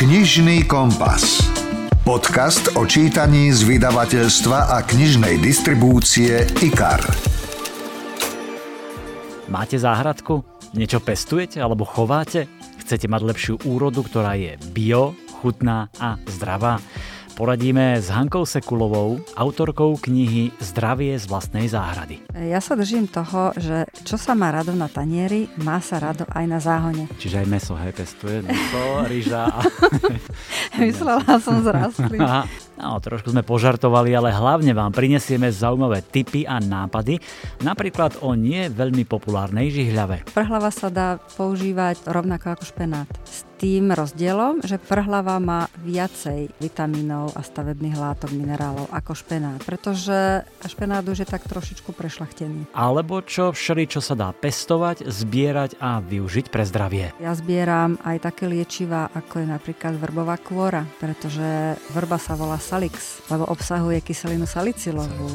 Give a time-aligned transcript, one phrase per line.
[0.00, 1.44] Knižný kompas.
[2.08, 7.04] Podcast o čítaní z vydavateľstva a knižnej distribúcie IKAR.
[9.52, 10.40] Máte záhradku?
[10.72, 12.48] Niečo pestujete alebo chováte?
[12.80, 15.12] Chcete mať lepšiu úrodu, ktorá je bio,
[15.44, 16.80] chutná a zdravá?
[17.40, 22.20] Poradíme s Hankou Sekulovou, autorkou knihy Zdravie z vlastnej záhrady.
[22.36, 26.44] Ja sa držím toho, že čo sa má rado na tanieri, má sa rado aj
[26.44, 27.08] na záhone.
[27.16, 29.56] Čiže aj meso, hej, pestuje, meso, ryža.
[29.56, 29.64] A...
[30.84, 32.20] Myslela som z rastlín.
[32.80, 37.20] No, trošku sme požartovali, ale hlavne vám prinesieme zaujímavé tipy a nápady,
[37.60, 40.32] napríklad o nie veľmi populárnej žihľave.
[40.32, 43.08] Prhlava sa dá používať rovnako ako špenát.
[43.28, 50.48] S tým rozdielom, že prhlava má viacej vitamínov a stavebných látok, minerálov ako špenát, pretože
[50.64, 52.72] špenát už je tak trošičku prešlachtený.
[52.72, 57.12] Alebo čo všeli, čo sa dá pestovať, zbierať a využiť pre zdravie.
[57.20, 63.18] Ja zbieram aj také liečiva, ako je napríklad vrbová kôra, pretože vrba sa volá salix,
[63.26, 65.26] lebo obsahuje kyselinu salicilovú.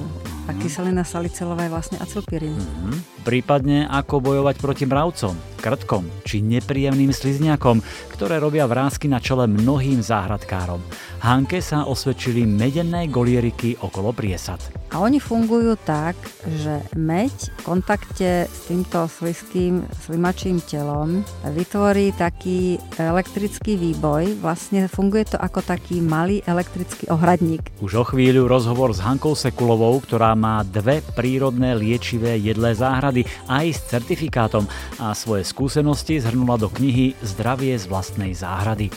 [0.47, 2.55] A kyselina salicilová je vlastne acylpirín.
[2.55, 3.27] Mm-hmm.
[3.27, 7.83] Prípadne ako bojovať proti mravcom, krtkom či nepríjemným slizniakom,
[8.15, 10.79] ktoré robia vrázky na čele mnohým záhradkárom.
[11.19, 14.63] Hanke sa osvedčili medené golieriky okolo priesad.
[14.95, 16.15] A oni fungujú tak,
[16.47, 24.39] že meď v kontakte s týmto slizkým slimačím telom vytvorí taký elektrický výboj.
[24.39, 27.75] Vlastne funguje to ako taký malý elektrický ohradník.
[27.83, 33.65] Už o chvíľu rozhovor s Hankou Sekulovou, ktorá má dve prírodné liečivé jedlé záhrady aj
[33.75, 34.63] s certifikátom
[35.03, 38.93] a svoje skúsenosti zhrnula do knihy Zdravie z vlastnej záhrady.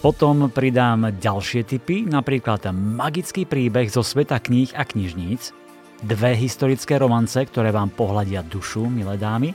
[0.00, 5.52] Potom pridám ďalšie typy, napríklad magický príbeh zo sveta kníh a knižníc,
[6.00, 9.52] dve historické romance, ktoré vám pohľadia dušu, milé dámy.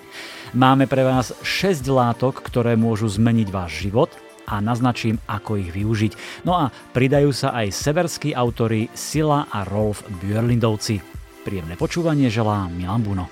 [0.53, 4.13] Máme pre vás 6 látok, ktoré môžu zmeniť váš život
[4.45, 6.45] a naznačím, ako ich využiť.
[6.45, 11.01] No a pridajú sa aj severskí autory Sila a Rolf Björlindovci.
[11.41, 13.25] Príjemné počúvanie želá Milan Buno.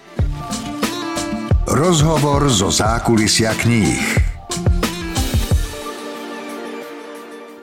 [1.69, 4.30] Rozhovor zo zákulisia kníh.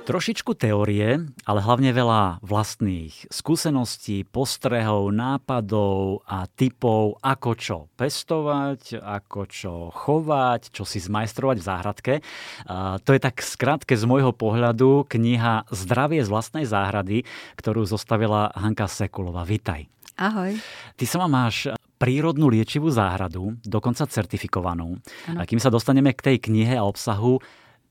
[0.09, 9.41] Trošičku teórie, ale hlavne veľa vlastných skúseností, postrehov, nápadov a typov, ako čo pestovať, ako
[9.45, 12.15] čo chovať, čo si zmajstrovať v záhradke.
[13.05, 17.29] To je tak skrátke z môjho pohľadu kniha Zdravie z vlastnej záhrady,
[17.61, 19.45] ktorú zostavila Hanka Sekulová.
[19.45, 19.93] Vítaj.
[20.17, 20.57] Ahoj.
[20.97, 21.69] Ty sama máš
[22.01, 24.97] prírodnú liečivú záhradu, dokonca certifikovanú.
[25.29, 25.37] Ano.
[25.37, 27.45] A kým sa dostaneme k tej knihe a obsahu,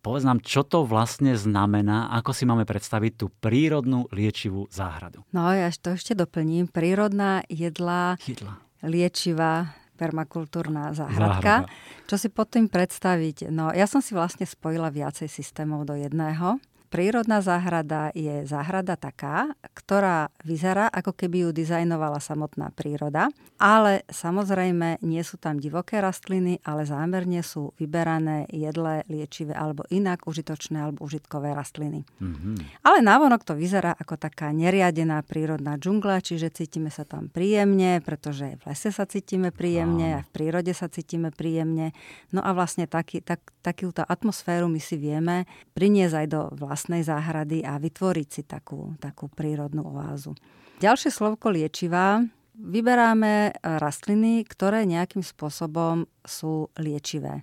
[0.08, 5.28] Povedz nám, čo to vlastne znamená, ako si máme predstaviť tú prírodnú liečivú záhradu.
[5.36, 6.72] No ja to ešte doplním.
[6.72, 8.56] Prírodná jedla, jedla.
[8.88, 11.68] liečivá permakultúrna záhradka.
[11.68, 12.08] Záhrada.
[12.08, 13.52] Čo si pod tým predstaviť?
[13.52, 16.56] No ja som si vlastne spojila viacej systémov do jedného.
[16.88, 23.28] Prírodná záhrada je záhrada taká, ktorá vyzerá, ako keby ju dizajnovala samotná príroda,
[23.60, 30.24] ale samozrejme nie sú tam divoké rastliny, ale zámerne sú vyberané jedlé, liečivé alebo inak
[30.24, 32.08] užitočné alebo užitkové rastliny.
[32.24, 32.88] Mm-hmm.
[32.88, 38.56] Ale návonok to vyzerá ako taká neriadená prírodná džungla, čiže cítime sa tam príjemne, pretože
[38.58, 41.92] v lese sa cítime príjemne a v prírode sa cítime príjemne.
[42.32, 45.44] No a vlastne taký, tak, takúto atmosféru my si vieme
[45.76, 50.38] priniesť aj do vlastného vlastnej záhrady a vytvoriť si takú, takú prírodnú oázu.
[50.78, 52.22] Ďalšie slovko liečivá.
[52.54, 57.42] Vyberáme rastliny, ktoré nejakým spôsobom sú liečivé.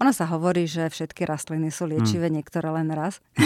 [0.00, 2.40] Ono sa hovorí, že všetky rastliny sú liečivé, hmm.
[2.40, 3.20] niektoré len raz.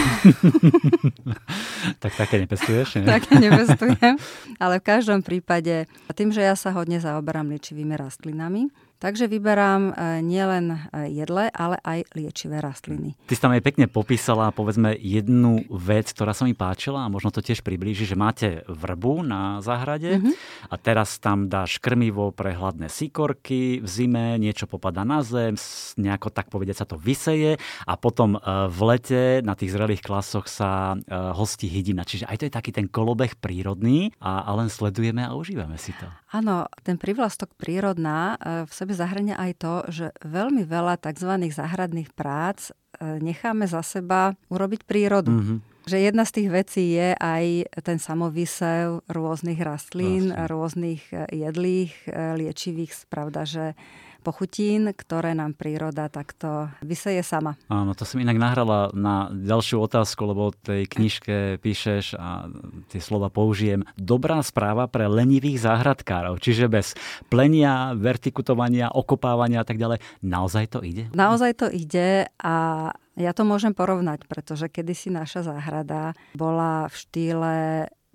[2.03, 3.03] tak také nepestuješ?
[3.03, 3.11] Nie?
[3.19, 4.15] také nepestujem,
[4.62, 8.71] ale v každom prípade, tým, že ja sa hodne zaoberám liečivými rastlinami,
[9.04, 13.12] Takže vyberám e, nielen e, jedle, ale aj liečivé rastliny.
[13.28, 17.28] Ty si tam aj pekne popísala, povedzme, jednu vec, ktorá sa mi páčila a možno
[17.28, 20.34] to tiež priblíži, že máte vrbu na záhrade mm-hmm.
[20.72, 25.53] a teraz tam dáš krmivo pre hladné síkorky v zime, niečo popada na zem,
[26.00, 30.48] nejako tak povedať sa to vyseje a potom e, v lete na tých zrelých klasoch
[30.48, 30.97] sa
[31.36, 32.09] hostí hydina.
[32.09, 35.92] Čiže aj to je taký ten kolobeh prírodný a, a len sledujeme a užívame si
[35.92, 36.09] to.
[36.33, 41.31] Áno, ten privlastok prírodná v sebe zahrania aj to, že veľmi veľa tzv.
[41.51, 42.73] záhradných prác e,
[43.21, 45.35] necháme za seba urobiť prírodu.
[45.35, 45.59] Mm-hmm.
[45.85, 47.45] Že jedna z tých vecí je aj
[47.85, 50.49] ten samovysev rôznych rastlín, Vlastne.
[50.49, 53.05] rôznych e, jedlých, e, liečivých.
[53.13, 53.77] Pravda, že
[54.24, 57.60] pochutín, ktoré nám príroda takto vyseje sama.
[57.68, 62.48] Áno, to som inak nahrala na ďalšiu otázku, lebo v tej knižke píšeš a
[62.88, 63.84] tie slova použijem.
[64.00, 66.97] Dobrá správa pre lenivých záhradkárov, čiže bez
[67.28, 70.00] plenia, vertikutovania, okopávania a tak ďalej.
[70.24, 71.12] Naozaj to ide?
[71.12, 72.56] Naozaj to ide a
[73.15, 77.54] Ja to môžem porovnať, pretože kedysi naša záhrada bola v štýle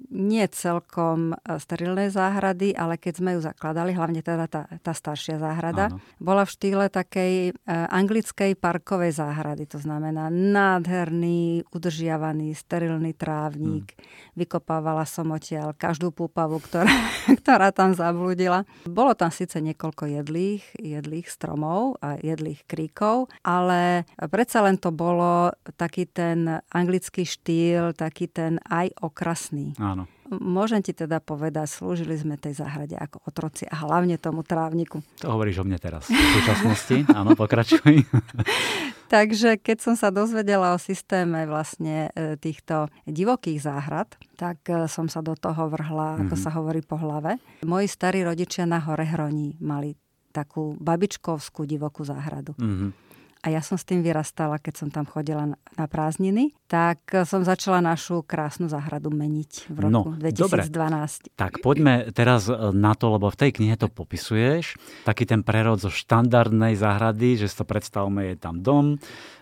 [0.09, 5.37] nie celkom e, sterilnej záhrady, ale keď sme ju zakladali, hlavne teda tá, tá staršia
[5.37, 6.01] záhrada, Áno.
[6.17, 9.69] bola v štýle takej e, anglickej parkovej záhrady.
[9.69, 13.93] To znamená nádherný, udržiavaný, sterilný trávnik.
[13.93, 14.05] Hmm.
[14.37, 16.89] Vykopávala som odtiaľ každú púpavu, ktorá,
[17.41, 18.65] ktorá tam zabludila.
[18.89, 25.53] Bolo tam síce niekoľko jedlých, jedlých stromov a jedlých kríkov, ale predsa len to bolo
[25.77, 29.75] taký ten anglický štýl, taký ten aj okrasný.
[29.77, 29.98] Áno.
[30.29, 35.01] Môžem ti teda povedať, slúžili sme tej záhrade ako otroci a hlavne tomu trávniku.
[35.25, 37.09] To hovoríš o mne teraz v súčasnosti.
[37.17, 38.05] Áno, pokračuj.
[39.13, 45.09] Takže keď som sa dozvedela o systéme vlastne e, týchto divokých záhrad, tak e, som
[45.09, 46.45] sa do toho vrhla, ako mm-hmm.
[46.45, 47.41] sa hovorí, po hlave.
[47.65, 49.97] Moji starí rodičia na Hore Hroní mali
[50.29, 52.53] takú babičkovskú divokú záhradu.
[52.53, 53.08] Mm-hmm
[53.39, 57.79] a ja som s tým vyrastala, keď som tam chodila na prázdniny, tak som začala
[57.79, 60.67] našu krásnu záhradu meniť v roku no, 2012.
[60.67, 61.39] Dobre.
[61.39, 64.75] Tak poďme teraz e, na to, lebo v tej knihe to popisuješ.
[65.07, 68.99] Taký ten prerod zo štandardnej záhrady, že si to predstavme, je tam dom,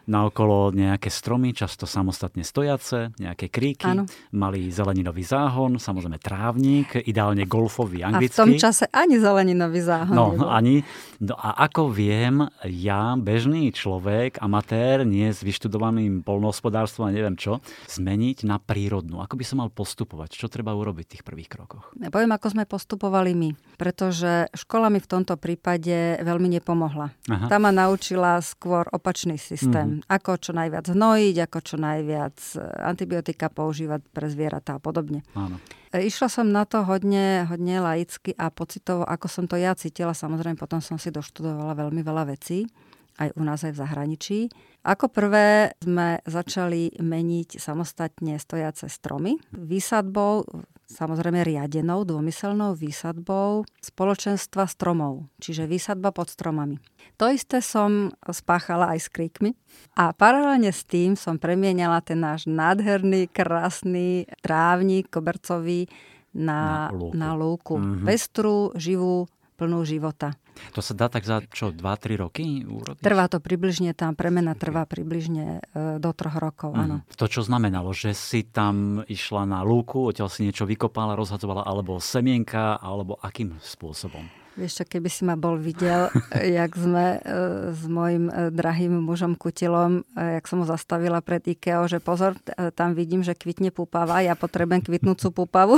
[0.07, 4.07] naokolo nejaké stromy, často samostatne stojace, nejaké kríky, ano.
[4.31, 8.31] malý zeleninový záhon, samozrejme trávnik, ideálne golfový anglický.
[8.31, 10.47] A v tom čase ani zeleninový záhon No, nebol.
[10.47, 10.75] ani.
[11.19, 17.59] No a ako viem, ja, bežný človek, amatér, nie s vyštudovaným polnohospodárstvom a neviem čo,
[17.91, 19.19] zmeniť na prírodnú.
[19.19, 20.39] Ako by som mal postupovať?
[20.39, 21.91] Čo treba urobiť v tých prvých krokoch?
[21.99, 23.49] Ja poviem, ako sme postupovali my.
[23.75, 27.11] Pretože škola mi v tomto prípade veľmi nepomohla.
[27.27, 27.45] Aha.
[27.51, 29.96] Tá ma naučila skôr opačný systém.
[29.96, 35.25] Mm-hmm ako čo najviac hnojiť, ako čo najviac e, antibiotika používať pre zvieratá a podobne.
[35.33, 35.57] Áno.
[35.89, 40.13] E, išla som na to hodne, hodne laicky a pocitovo, ako som to ja cítila.
[40.13, 42.69] Samozrejme, potom som si doštudovala veľmi veľa vecí,
[43.17, 44.39] aj u nás, aj v zahraničí.
[44.85, 50.45] Ako prvé sme začali meniť samostatne stojace stromy výsadbou,
[50.87, 56.79] samozrejme riadenou, dômyselnou výsadbou spoločenstva stromov, čiže výsadba pod stromami.
[57.19, 59.51] To isté som spáchala aj s kríkmi
[59.99, 65.91] a paralelne s tým som premienala ten náš nádherný, krásny trávnik kobercový
[66.37, 67.13] na, na lúku.
[67.17, 67.75] Na lúku.
[67.75, 68.05] Mm-hmm.
[68.05, 69.25] Pestrú, živú,
[69.57, 70.37] plnú života.
[70.77, 73.01] To sa dá tak za čo, 2-3 roky urobiť?
[73.01, 76.81] Trvá to približne, tá premena trvá približne e, do troch rokov, mm.
[76.81, 76.95] áno.
[77.17, 81.97] To čo znamenalo, že si tam išla na lúku, odtiaľ si niečo vykopala, rozhadzovala, alebo
[81.97, 84.46] semienka, alebo akým spôsobom?
[84.57, 86.09] Vieš čo, keby si ma bol videl,
[86.57, 87.29] jak sme e,
[87.77, 92.33] s mojim e, drahým mužom Kutilom, e, jak som ho zastavila pred IKEA, že pozor,
[92.73, 95.77] tam vidím, že kvitne púpava, ja potrebujem kvitnúcu púpavu.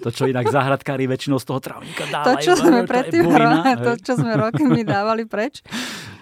[0.00, 2.26] To, čo inak záhradkári väčšinou z toho trávnika dávajú.
[2.26, 3.24] To, čo sme predtým,
[3.84, 5.60] to, čo sme rokmi dávali preč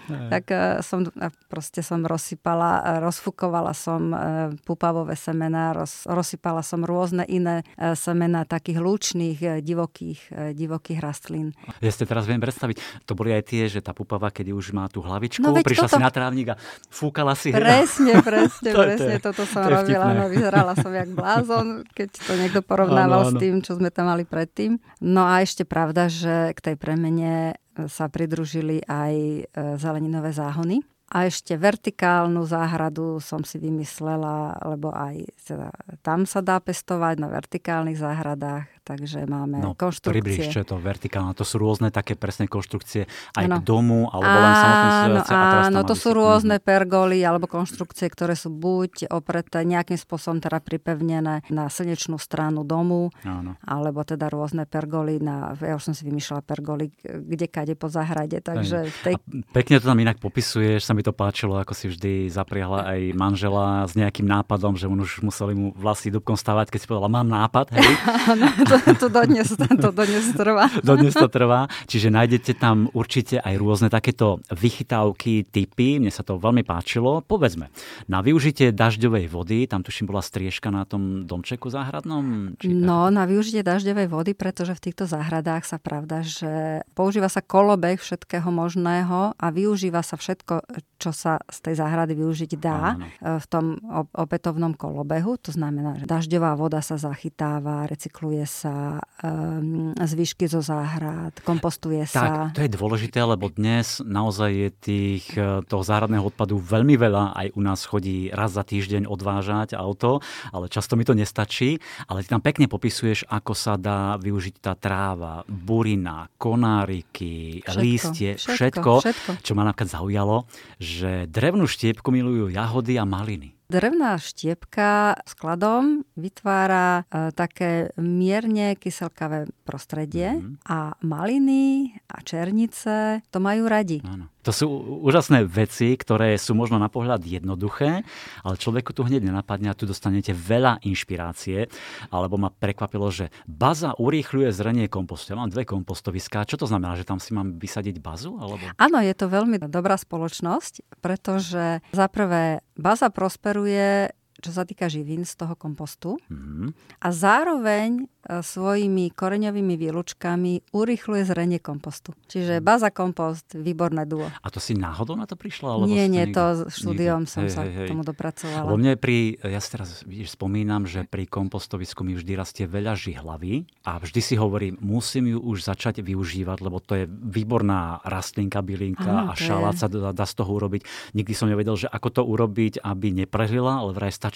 [0.09, 1.05] tak uh, som
[1.47, 4.19] proste som rozsypala, e, rozfukovala som uh,
[4.65, 11.55] pupavové semená, roz, rozsypala som rôzne iné semená takých lúčných, divokých, divokých rastlín.
[11.79, 14.85] Ja ste teraz viem predstaviť, to boli aj tie, že tá pupava, keď už má
[14.91, 15.97] tú hlavičku, no, prišla toto...
[15.97, 16.55] si na trávnik a
[16.89, 17.53] fúkala si.
[17.53, 20.13] Presne, presne, to, presne, to, toto som to robila.
[20.13, 23.37] No, vyzerala som jak blázon, keď to niekto porovnával ano, ano.
[23.37, 24.77] s tým, čo sme tam mali predtým.
[25.03, 29.41] No a ešte pravda, že k tej premene sa pridružili aj e,
[29.79, 30.81] zeleninové záhony.
[31.09, 35.73] A ešte vertikálnu záhradu som si vymyslela, lebo aj teda,
[36.05, 40.17] tam sa dá pestovať na vertikálnych záhradách, takže máme no, konštrukcie.
[40.17, 41.37] Približ, čo je to vertikálne.
[41.37, 43.05] To sú rôzne také presné konštrukcie
[43.37, 43.55] aj ano.
[43.57, 45.31] k domu, alebo len samotné stojace.
[45.69, 51.45] Áno, to sú rôzne pergoly alebo konštrukcie, ktoré sú buď opreté nejakým spôsobom teda pripevnené
[51.53, 53.53] na slnečnú stranu domu, áno.
[53.61, 58.41] alebo teda rôzne pergoly na, ja už som si vymýšľala pergoly kde kade po záhrade.
[58.41, 59.13] Takže v tej...
[59.53, 63.85] pekne to tam inak popisuješ, sa mi to páčilo, ako si vždy zapriahla aj manžela
[63.85, 67.27] s nejakým nápadom, že on už museli mu vlasy dubkom stavať, keď si povedala, mám
[67.29, 67.89] nápad, hej?
[68.71, 68.77] to
[69.13, 70.65] dodnes, to dodnes trvá.
[70.87, 71.67] dodnes to trvá.
[71.89, 75.99] Čiže nájdete tam určite aj rôzne takéto vychytávky, typy.
[75.99, 77.21] Mne sa to veľmi páčilo.
[77.25, 77.73] Povedzme,
[78.07, 82.55] na využitie dažďovej vody, tam tuším bola striežka na tom domčeku záhradnom?
[82.59, 87.43] Či no, na využitie dažďovej vody, pretože v týchto záhradách sa pravda, že používa sa
[87.43, 90.65] kolobeh všetkého možného a využíva sa všetko,
[90.99, 93.07] čo sa z tej záhrady využiť dá Áno.
[93.39, 93.79] v tom
[94.11, 95.39] opätovnom kolobehu.
[95.47, 102.51] To znamená, že dažďová voda sa zachytáva, recykluje sa, um, zvyšky zo záhrad, kompostuje sa.
[102.51, 107.23] Tak, to je dôležité, lebo dnes naozaj je tých, e, toho záhradného odpadu veľmi veľa.
[107.31, 110.19] Aj u nás chodí raz za týždeň odvážať auto,
[110.51, 111.79] ale často mi to nestačí.
[112.11, 118.29] Ale ty tam pekne popisuješ, ako sa dá využiť tá tráva, burina, konáriky, všetko, lístie,
[118.35, 120.37] všetko, všetko, všetko, čo ma napríklad zaujalo,
[120.81, 123.58] že že drevnú štiepku milujú jahody a maliny.
[123.69, 130.65] Drevná štiepka skladom vytvára e, také mierne kyselkavé prostredie mm-hmm.
[130.65, 134.01] a maliny a černice to majú radi.
[134.01, 134.33] Áno.
[134.47, 134.65] To sú
[135.05, 138.01] úžasné veci, ktoré sú možno na pohľad jednoduché,
[138.41, 141.69] ale človeku tu hneď nenapadne a tu dostanete veľa inšpirácie.
[142.09, 145.35] Alebo ma prekvapilo, že baza urýchľuje zrenie kompostu.
[145.35, 146.47] Ja mám dve kompostoviská.
[146.47, 148.33] Čo to znamená, že tam si mám vysadiť bazu?
[148.39, 148.63] Alebo...
[148.79, 154.87] Áno, je to veľmi dobrá spoločnosť, pretože za prvé baza prosperuje deklaruje čo sa týka
[154.87, 156.15] živín z toho kompostu.
[156.31, 156.99] Mm-hmm.
[157.03, 162.15] A zároveň e, svojimi koreňovými výlučkami urychluje zrenie kompostu.
[162.27, 162.63] Čiže mhm.
[162.63, 164.27] baza kompost, výborné duo.
[164.27, 165.79] A to si náhodou na to prišla?
[165.79, 167.33] Alebo nie, nie, niekde, to štúdiom niekde.
[167.33, 168.67] som hej, sa hej, tomu dopracovala.
[168.69, 172.95] Lebo mne pri, ja si teraz vidíš, spomínam, že pri kompostovisku mi vždy rastie veľa
[172.95, 178.63] žihlavy a vždy si hovorím, musím ju už začať využívať, lebo to je výborná rastlinka,
[178.63, 180.85] bylinka Aha, a šalát sa dá, dá z toho urobiť.
[181.17, 184.28] Nikdy som nevedel, že ako to urobiť, aby neprehlila, ale vraj stačí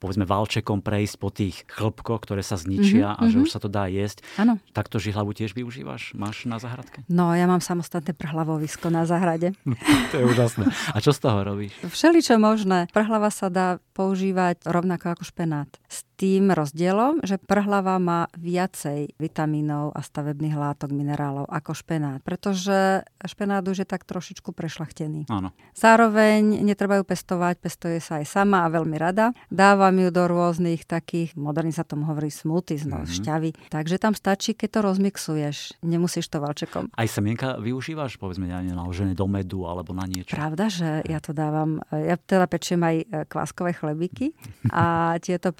[0.00, 3.44] povedzme valčekom prejsť po tých chlpkoch, ktoré sa zničia mm-hmm, a že mhm.
[3.44, 4.24] už sa to dá jesť.
[4.40, 4.58] Ano.
[4.72, 6.16] Takto žihlavu tiež využívaš?
[6.16, 7.04] Máš na záhradke?
[7.06, 9.56] No, ja mám samostatné prhlavovisko na záhrade.
[10.10, 10.68] to je úžasné.
[10.92, 11.72] A čo z toho robíš?
[11.84, 12.86] Všeličo možné.
[12.90, 15.70] Prhlava sa dá používať rovnako ako špenát.
[16.14, 23.66] Tým rozdielom, že prhlava má viacej vitamínov a stavebných látok, minerálov ako špenát, pretože špenát
[23.66, 25.26] už je tak trošičku prešlachtený.
[25.26, 25.50] Áno.
[25.74, 29.34] Zároveň netreba ju pestovať, pestuje sa aj sama a veľmi rada.
[29.50, 33.16] Dávam ju do rôznych takých, moderne sa tomu hovorí smoothies, no, mm-hmm.
[33.18, 33.50] šťavy.
[33.74, 35.56] Takže tam stačí, keď to rozmixuješ.
[35.82, 36.94] Nemusíš to valčekom.
[36.94, 40.34] Aj semienka využívaš, povedzme, ja naložené do medu alebo na niečo?
[40.34, 44.36] Pravda, že ja to dávam, ja teda pečiem aj kváskové chlebíky
[44.70, 45.50] a tieto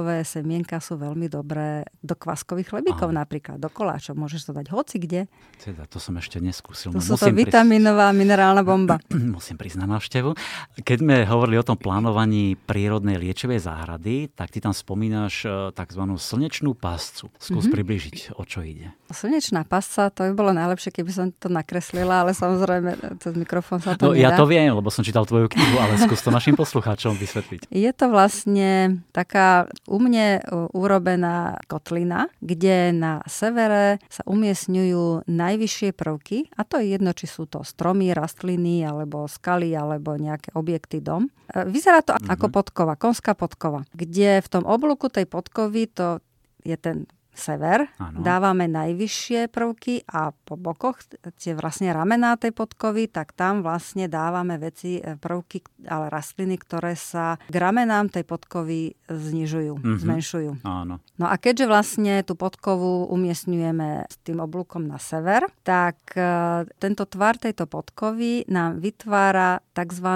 [0.00, 3.20] prhlavové semienka sú veľmi dobré do kváskových chlebíkov Aha.
[3.20, 4.16] napríklad, do koláčov.
[4.16, 5.28] Môžeš to dať hoci kde.
[5.60, 6.96] Teda, to som ešte neskúsil.
[6.96, 8.20] To no, sú to vitamínová prísť...
[8.24, 8.96] minerálna bomba.
[9.36, 10.32] Musím prísť na návštevu.
[10.80, 16.02] Keď sme hovorili o tom plánovaní prírodnej liečivej záhrady, tak ty tam spomínaš e, tzv.
[16.16, 17.28] slnečnú páscu.
[17.36, 17.74] Skús mm-hmm.
[17.76, 18.96] približiť, o čo ide.
[19.12, 24.00] Slnečná pasca, to by bolo najlepšie, keby som to nakreslila, ale samozrejme cez mikrofón sa
[24.00, 24.32] to no, nedá.
[24.32, 27.68] Ja to viem, lebo som čítal tvoju knihu, ale skús to našim poslucháčom vysvetliť.
[27.68, 30.38] Je to vlastne taká u mne
[30.70, 37.50] urobená kotlina, kde na severe sa umiestňujú najvyššie prvky a to je jedno, či sú
[37.50, 41.26] to stromy, rastliny, alebo skaly, alebo nejaké objekty dom.
[41.50, 42.30] E, vyzerá to mm-hmm.
[42.30, 46.22] ako podkova, konská podkova, kde v tom oblúku tej podkovy to
[46.62, 48.20] je ten sever, ano.
[48.20, 51.00] dávame najvyššie prvky a po bokoch,
[51.40, 56.98] tie vlastne ramená tej podkovy, tak tam vlastne dávame veci, e, prvky, ale rastliny, ktoré
[56.98, 60.00] sa k ramenám tej podkovy znižujú, mm-hmm.
[60.02, 60.50] zmenšujú.
[60.66, 61.00] Áno.
[61.16, 67.06] No a keďže vlastne tú podkovu umiestňujeme s tým oblúkom na sever, tak e, tento
[67.06, 70.08] tvar tejto podkovy nám vytvára tzv.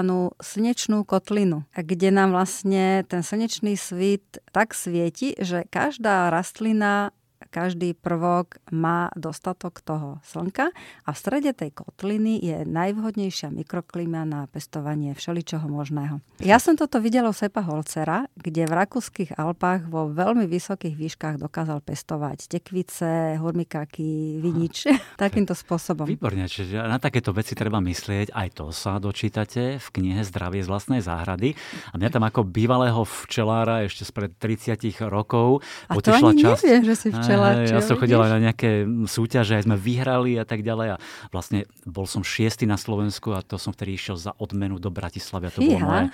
[0.43, 7.14] slnečnú kotlinu, kde nám vlastne ten slnečný svit tak svieti, že každá rastlina
[7.55, 10.75] každý prvok má dostatok toho slnka
[11.07, 16.19] a v strede tej kotliny je najvhodnejšia mikroklíma na pestovanie všeličoho možného.
[16.43, 21.39] Ja som toto videla u Sepa Holcera, kde v rakúskych Alpách vo veľmi vysokých výškach
[21.39, 24.91] dokázal pestovať tekvice, hurmikáky, vinič
[25.23, 26.03] takýmto spôsobom.
[26.03, 28.35] Výborne, čiže na takéto veci treba myslieť.
[28.35, 31.55] Aj to sa dočítate v knihe Zdravie z vlastnej záhrady.
[31.93, 34.75] A mňa tam ako bývalého včelára ešte spred 30
[35.07, 36.61] rokov a to ani časť...
[36.65, 40.45] nevie, že si včelár ja som chodil aj na nejaké súťaže, aj sme vyhrali a
[40.45, 40.95] tak ďalej.
[40.95, 44.89] A vlastne bol som šiestý na Slovensku a to som vtedy išiel za odmenu do
[44.89, 45.47] Bratislavy.
[45.47, 45.77] A to Fíha.
[45.77, 46.05] bolo moje,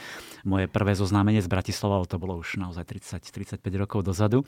[0.44, 4.44] moje prvé zoznámenie z Bratislavy, ale to bolo už naozaj 30-35 rokov dozadu.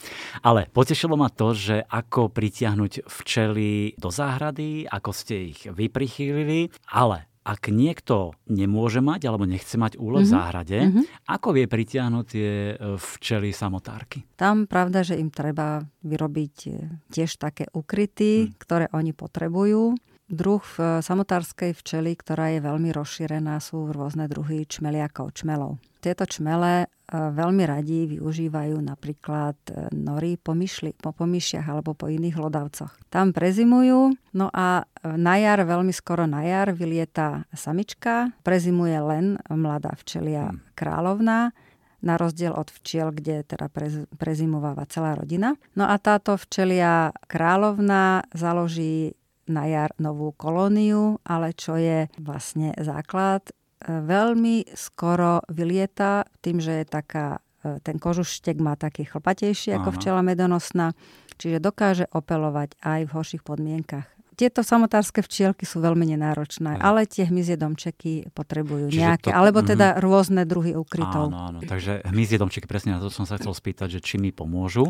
[0.46, 7.33] Ale potešilo ma to, že ako pritiahnuť včely do záhrady, ako ste ich vyprichýlili, ale
[7.44, 10.32] ak niekto nemôže mať alebo nechce mať úloh mm-hmm.
[10.32, 10.40] v mhm.
[10.40, 11.04] záhrade, mm-hmm.
[11.28, 14.24] ako vie pritiahnuť tie e, včely samotárky?
[14.40, 16.72] Tam pravda, že im treba vyrobiť e,
[17.12, 18.60] tiež také ukryty, mm.
[18.64, 20.00] ktoré oni potrebujú.
[20.32, 25.78] Druh v samotárskej včely, ktorá je veľmi rozšírená, sú rôzne druhy čmeliakov, čmelov.
[26.04, 32.12] Tieto čmele e, veľmi radi využívajú napríklad e, nory po, myšli, po pomyšiach alebo po
[32.12, 32.92] iných hlodavcoch.
[33.08, 39.40] Tam prezimujú, no a e, na jar, veľmi skoro na jar, vylieta samička, prezimuje len
[39.48, 40.76] mladá včelia hmm.
[40.76, 41.56] kráľovná,
[42.04, 45.56] na rozdiel od včiel, kde teda prez, prezimováva celá rodina.
[45.80, 49.16] No a táto včelia kráľovná založí
[49.48, 53.48] na jar novú kolóniu, ale čo je vlastne základ,
[53.88, 60.22] veľmi skoro vylieta tým, že je taká, e, ten kožuštek má taký chlpatejší ako včela
[60.22, 60.96] medonosná,
[61.42, 64.12] čiže dokáže opelovať aj v horších podmienkach.
[64.34, 66.94] Tieto samotárske včielky sú veľmi nenáročné, Aj.
[66.94, 71.30] ale tie hmyzie domčeky potrebujú Čiže nejaké, to, alebo teda mm, rôzne druhy ukrytov.
[71.30, 74.34] Áno, áno, takže hmyzie domčeky, presne na to som sa chcel spýtať, že či mi
[74.34, 74.90] pomôžu.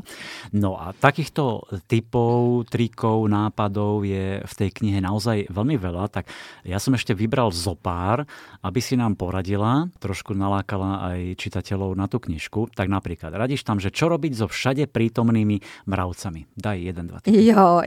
[0.56, 6.32] No a takýchto typov, trikov, nápadov je v tej knihe naozaj veľmi veľa, tak
[6.64, 8.24] ja som ešte vybral zopár,
[8.64, 12.72] aby si nám poradila, trošku nalákala aj čitateľov na tú knižku.
[12.72, 16.56] Tak napríklad, radíš tam, že čo robiť so všade prítomnými mravcami.
[16.56, 17.20] Daj jeden, dva.
[17.28, 17.84] Jo.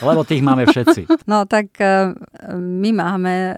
[0.00, 0.93] Lebo tých máme všetci.
[1.30, 2.14] No tak e,
[2.54, 3.54] my máme e,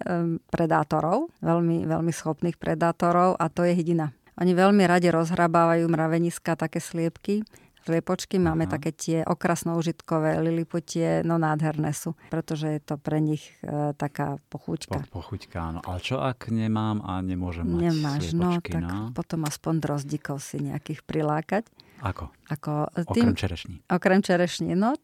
[0.49, 4.17] predátorov, veľmi, veľmi schopných predátorov a to je hydina.
[4.37, 7.45] Oni veľmi radi rozhrabávajú mraveniska, také sliepky
[7.89, 8.79] Liepočky máme Aha.
[8.79, 15.07] také tie okrasno-užitkové, liliputie, no nádherné sú, pretože je to pre nich e, taká pochuťka.
[15.07, 15.81] Po, pochuťka, áno.
[15.87, 19.15] Ale čo ak nemám a nemôžem mať Nemáš, no tak no?
[19.15, 21.65] potom aspoň drozdikov si nejakých prilákať.
[22.03, 22.29] Ako?
[22.53, 22.87] Ako
[23.17, 23.75] tým, okrem čerešní.
[23.89, 24.95] Okrem čerešní, no.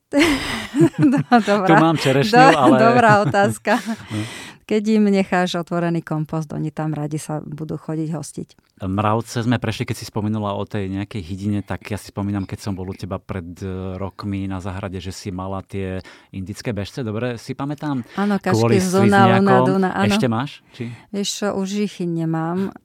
[1.12, 2.76] no dobrá, tu mám čerešňu, do, ale...
[2.78, 3.80] Dobrá otázka.
[4.14, 4.22] no.
[4.62, 8.48] Keď im necháš otvorený kompost, oni tam radi sa budú chodiť hostiť.
[8.82, 12.58] Mravce sme prešli, keď si spomenula o tej nejakej hydine, tak ja si spomínam, keď
[12.62, 17.02] som bol u teba pred e, rokmi na záhrade, že si mala tie indické bežce,
[17.02, 18.06] dobre si pamätám?
[18.14, 20.08] Áno, kačky z Duna, Luna, Duna, áno.
[20.08, 20.62] Ešte máš?
[20.72, 20.94] Či?
[21.10, 22.81] Vieš čo, už ich nemám, e,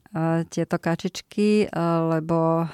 [0.48, 1.80] tieto kačičky, e,
[2.16, 2.64] lebo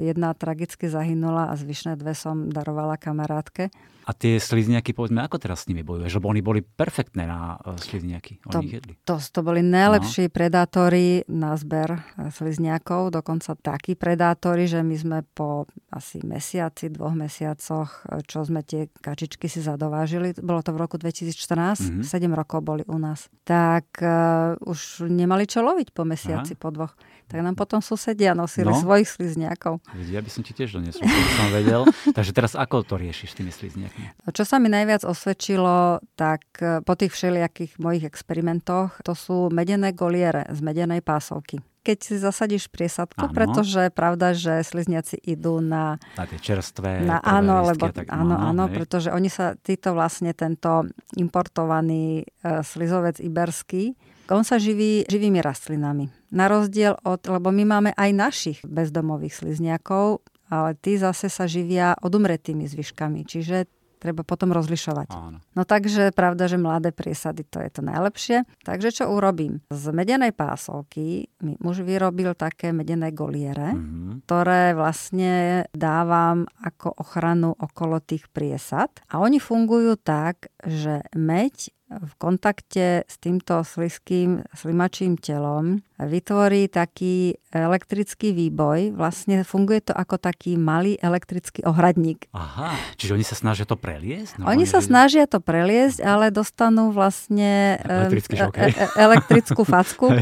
[0.00, 3.68] jedna tragicky zahynula a zvyšné dve som darovala kamarátke.
[4.08, 6.16] A tie slizniaky, povedzme, ako teraz s nimi bojuješ?
[6.16, 8.40] Lebo oni boli perfektné na e, slizniaky.
[8.48, 8.92] Oni to, ich jedli.
[9.04, 10.32] To, to boli najlepší no.
[10.32, 13.12] predátori na zber e, slizniakov.
[13.12, 18.88] Dokonca takí predátori, že my sme po asi mesiaci, dvoch mesiacoch, e, čo sme tie
[18.88, 22.08] kačičky si zadovážili, bolo to v roku 2014, mm-hmm.
[22.08, 26.60] 7 rokov boli u nás, tak uh, už nemali čo loviť po mesiaci, Aha.
[26.60, 26.92] po dvoch
[27.28, 28.80] tak nám potom susedia nosili no.
[28.80, 29.84] svojich slizniakov.
[30.08, 31.82] Ja by som ti tiež doniesol, keby som vedel.
[32.16, 34.32] Takže teraz ako to riešiš s tými slizniakmi?
[34.32, 39.92] Čo sa mi najviac osvedčilo, tak e, po tých všelijakých mojich experimentoch, to sú medené
[39.92, 43.32] goliere z medenej pásovky keď si zasadíš priesadku, ano.
[43.32, 45.96] pretože pravda, že slizniaci idú na...
[46.20, 50.84] Na tie čerstvé na, Áno, lebo, tak, áno, áno, pretože oni sa, títo vlastne, tento
[51.16, 53.96] importovaný e, slizovec iberský,
[54.36, 56.12] on sa živí živými rastlinami.
[56.34, 60.20] Na rozdiel od, lebo my máme aj našich bezdomových slizniakov,
[60.52, 63.24] ale tí zase sa živia odumretými zvyškami.
[63.24, 65.10] Čiže treba potom rozlišovať.
[65.10, 65.42] Áno.
[65.52, 68.46] No takže pravda, že mladé priesady to je to najlepšie.
[68.62, 69.60] Takže čo urobím?
[69.74, 74.24] Z medenej pásovky mi muž vyrobil také medené goliere, mm-hmm.
[74.24, 78.88] ktoré vlastne dávam ako ochranu okolo tých priesad.
[79.10, 87.40] A oni fungujú tak, že meď v kontakte s týmto sliským slimačím telom vytvorí taký
[87.48, 88.92] elektrický výboj.
[88.92, 92.28] Vlastne funguje to ako taký malý elektrický ohradník.
[92.36, 94.38] Aha, čiže oni sa snažia to preliesť?
[94.38, 100.12] No, oni, oni sa snažia to preliesť, ale dostanú vlastne Elektrický e, e, elektrickú facku.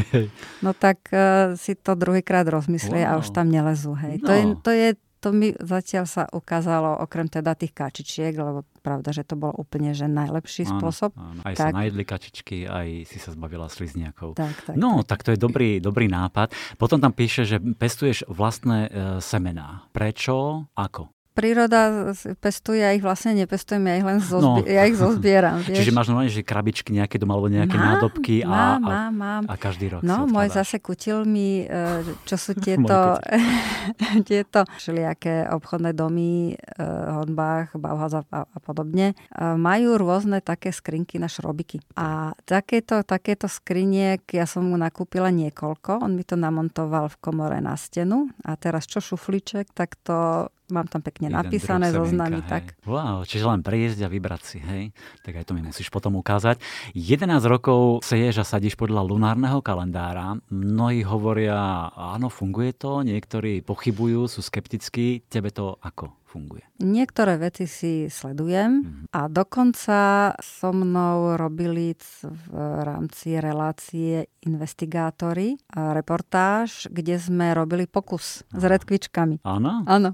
[0.57, 3.19] No tak e, si to druhýkrát rozmyslie wow.
[3.19, 3.93] a už tam nelezú.
[3.93, 4.23] Hej.
[4.23, 4.25] No.
[4.25, 9.11] To, je, to je to mi zatiaľ sa ukázalo, okrem teda tých kačičiek, lebo pravda,
[9.11, 11.11] že to bol úplne že najlepší áno, spôsob.
[11.19, 11.43] Áno.
[11.43, 11.75] Aj tak.
[11.75, 14.39] sa najedli kačičky, aj si sa zbavila slizniakov.
[14.39, 15.19] Tak, tak, no, tak.
[15.19, 16.55] tak to je dobrý, dobrý nápad.
[16.79, 19.83] Potom tam píše, že pestuješ vlastné e, semená.
[19.91, 20.71] Prečo?
[20.71, 21.16] Ako?
[21.37, 22.09] Príroda
[22.41, 24.65] pestuje, ja ich vlastne nepestujem, ja ich len zozbi- no.
[24.65, 25.61] ja ich zozbieram.
[25.61, 25.77] Vieš?
[25.77, 29.43] Čiže máš normálne, že krabičky nejaké doma, alebo nejaké mám, nádobky a, mám, mám, mám.
[29.45, 33.21] a každý rok No, môj zase kutil mi, e, čo sú tieto,
[34.29, 41.21] tieto všelijaké obchodné domy, uh, Honbach, Bauhaus a, a podobne, uh, majú rôzne také skrinky
[41.21, 41.83] na šrobiky.
[41.93, 47.59] A takéto, takéto skriniek ja som mu nakúpila niekoľko, on mi to namontoval v komore
[47.61, 52.43] na stenu a teraz čo šufliček, tak to mám tam pekne Jeden napísané zoznamy.
[52.43, 52.79] Tak.
[52.83, 54.91] Wow, čiže len prejsť a vybrať si, hej?
[55.23, 56.59] Tak aj to mi musíš potom ukázať.
[56.95, 60.39] 11 rokov seješ a sadíš podľa lunárneho kalendára.
[60.51, 65.23] Mnohí hovoria, áno, funguje to, niektorí pochybujú, sú skeptickí.
[65.27, 66.17] Tebe to ako?
[66.27, 66.61] funguje?
[66.83, 69.05] Niektoré veci si sledujem mm-hmm.
[69.15, 69.99] a dokonca
[70.37, 72.53] so mnou robili v
[72.83, 78.59] rámci relácie investigátori reportáž, kde sme robili pokus Aha.
[78.59, 79.41] s redkvičkami.
[79.47, 79.87] Áno?
[79.87, 80.13] Áno.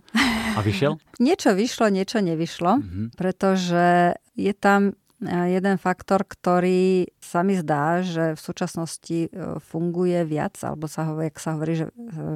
[0.53, 0.97] A vyšiel?
[1.17, 3.05] niečo vyšlo, niečo nevyšlo, mm-hmm.
[3.17, 4.97] pretože je tam
[5.29, 9.29] jeden faktor, ktorý sa mi zdá, že v súčasnosti e,
[9.63, 11.93] funguje viac, alebo sa hovorí, sa hovorí, že e,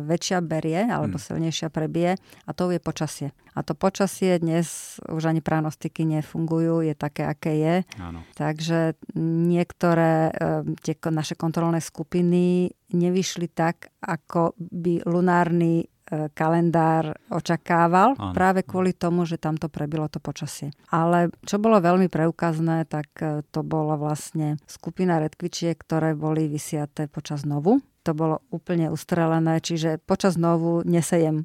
[0.08, 1.26] väčšia berie, alebo hmm.
[1.28, 3.30] silnejšia prebije, a to je počasie.
[3.58, 7.76] A to počasie dnes už ani pranostiky nefungujú, je také, aké je.
[8.00, 8.24] Áno.
[8.38, 10.32] Takže niektoré e,
[10.80, 15.90] tie naše kontrolné skupiny nevyšli tak, ako by lunárny
[16.32, 18.32] kalendár očakával, ano.
[18.32, 20.72] práve kvôli tomu, že tam to prebilo to počasie.
[20.88, 27.12] Ale čo bolo veľmi preukazné, tak e, to bola vlastne skupina redkvičiek, ktoré boli vysiaté
[27.12, 31.44] počas novu to bolo úplne ustrelené, čiže počas novu nesejem.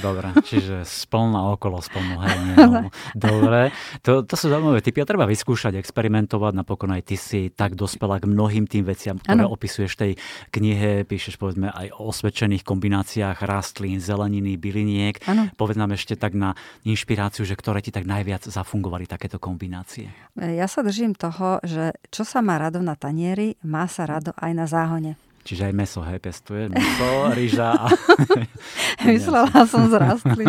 [0.00, 2.88] Dobre, čiže splná okolo splnú, hej, nie, no.
[3.12, 7.76] Dobre, to, to sú zaujímavé typy a treba vyskúšať, experimentovať, napokon aj ty si tak
[7.76, 9.52] dospela k mnohým tým veciam, ktoré ano.
[9.52, 10.12] opisuješ tej
[10.48, 15.20] knihe, píšeš povedzme aj o osvedčených kombináciách rastlín, zeleniny, byliniek.
[15.28, 15.52] Ano.
[15.60, 16.56] Povedz nám ešte tak na
[16.88, 20.08] inšpiráciu, že ktoré ti tak najviac zafungovali takéto kombinácie.
[20.40, 24.52] Ja sa držím toho, že čo sa má rado na tanieri, má sa rado aj
[24.56, 25.20] na záhone.
[25.48, 26.68] Čiže aj meso, hej, pestuje.
[26.68, 27.88] Meso, ryža a...
[29.08, 30.44] Myslela som z rastlín.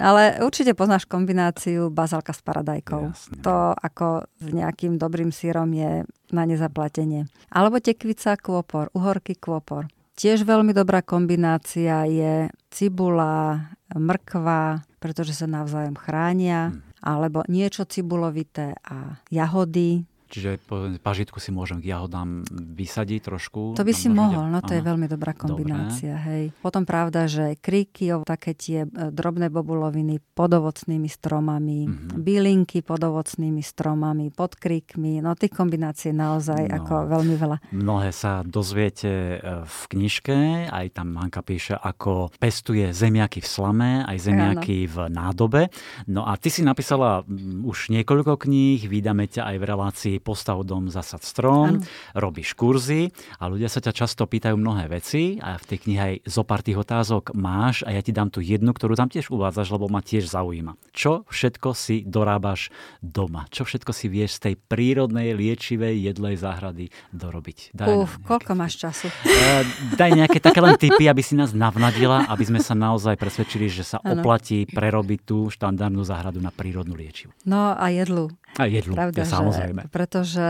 [0.00, 3.12] Ale určite poznáš kombináciu bazalka s paradajkou.
[3.12, 3.44] Jasne.
[3.44, 7.28] To ako s nejakým dobrým sírom je na nezaplatenie.
[7.52, 9.84] Alebo tekvica, kôpor, uhorky, kôpor.
[10.16, 17.04] Tiež veľmi dobrá kombinácia je cibula, mrkva, pretože sa navzájom chránia, hmm.
[17.04, 20.60] alebo niečo cibulovité a jahody, Čiže
[21.00, 23.72] pažitku si môžem k jahodám vysadiť trošku.
[23.74, 24.78] To by si mohol, no to Aha.
[24.78, 26.14] je veľmi dobrá kombinácia.
[26.20, 26.52] Hej.
[26.60, 32.20] Potom pravda, že kríky, také tie e, drobné bobuloviny pod ovocnými stromami, mm-hmm.
[32.20, 37.56] bylinky pod ovocnými stromami, pod kríkmi, no tých kombinácií naozaj no, ako veľmi veľa.
[37.72, 43.90] Mnohé sa dozviete e, v knižke, aj tam Hanka píše, ako pestuje zemiaky v slame,
[44.04, 44.92] aj zemiaky ano.
[44.92, 45.62] v nádobe.
[46.04, 47.24] No a ty si napísala
[47.64, 51.86] už niekoľko kníh, vydáme ťa aj v relácii postav dom, zasad strom, ano.
[52.14, 56.14] robíš kurzy a ľudia sa ťa často pýtajú mnohé veci a v tej knihe aj
[56.28, 59.68] zo pár tých otázok máš a ja ti dám tu jednu, ktorú tam tiež uvádzaš,
[59.74, 60.76] lebo ma tiež zaujíma.
[60.92, 63.46] Čo všetko si dorábaš doma?
[63.48, 67.72] Čo všetko si vieš z tej prírodnej, liečivej, jedlej záhrady dorobiť?
[67.74, 69.06] Daj Uf, koľko máš času?
[69.08, 69.62] Uh,
[70.00, 73.84] daj nejaké také len tipy, aby si nás navnadila, aby sme sa naozaj presvedčili, že
[73.84, 74.20] sa ano.
[74.20, 77.34] oplatí prerobiť tú štandardnú záhradu na prírodnú liečivu.
[77.44, 78.32] No a jedlu.
[78.56, 79.82] A jedlu, Pravda, ja, samozrejme.
[79.86, 80.46] Že, pretože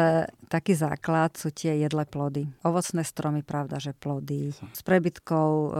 [0.48, 2.48] taký základ sú tie jedlé plody.
[2.64, 4.54] Ovocné stromy, pravda, že plody.
[4.72, 5.70] S prebytkou um,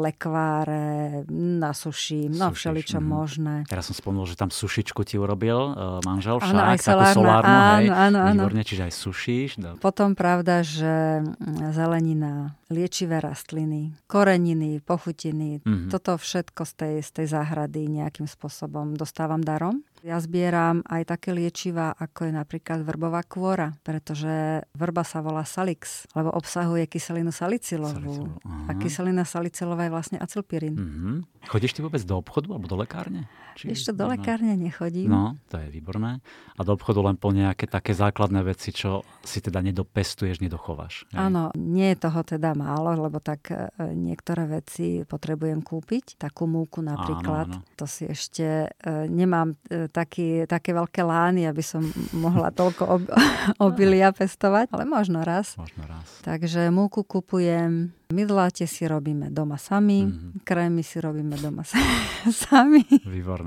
[0.00, 3.06] lekváre, nasuším, no všeličo mm.
[3.06, 3.56] možné.
[3.68, 7.16] Teraz som spomnul, že tam sušičku ti urobil uh, manžel však, áno, aj solárna, takú
[7.20, 7.86] solárnu, áno, hej.
[7.92, 8.42] Áno, áno.
[8.48, 9.50] Výborne, čiže aj sušíš.
[9.60, 9.70] No.
[9.76, 15.92] Potom pravda, že mm, zelenina, liečivé rastliny, koreniny, pochutiny, mm-hmm.
[15.92, 19.84] toto všetko z tej, z tej záhrady nejakým spôsobom dostávam darom.
[20.04, 26.04] Ja zbieram aj také liečiva, ako je napríklad vrbová kôra, pretože vrba sa volá salix,
[26.12, 28.36] lebo obsahuje kyselinu salicilovú.
[28.44, 30.76] a kyselina salicilová je vlastne acylpirín.
[30.76, 31.48] Mm-hmm.
[31.48, 33.32] Chodíš ty vôbec do obchodu alebo do lekárne?
[33.54, 35.06] Či Ešte do lekárne nechodím.
[35.06, 36.18] No, to je výborné.
[36.54, 41.06] A do obchodu len po nejaké také základné veci, čo si teda nedopestuješ, nedochováš.
[41.14, 41.18] Hej?
[41.18, 46.18] Áno, nie je toho teda málo, lebo tak e, niektoré veci potrebujem kúpiť.
[46.18, 47.46] Takú múku napríklad.
[47.50, 47.76] Áno, áno.
[47.78, 51.82] To si ešte e, nemám e, taký, také veľké lány, aby som
[52.14, 53.02] mohla toľko ob,
[53.70, 55.54] obilia pestovať, ale možno raz.
[55.54, 56.06] Možno raz.
[56.26, 60.46] Takže múku kupujem, Mydláte si robíme doma sami, mm-hmm.
[60.46, 61.66] krémy si robíme doma
[62.46, 62.86] sami.
[63.02, 63.43] Výborné.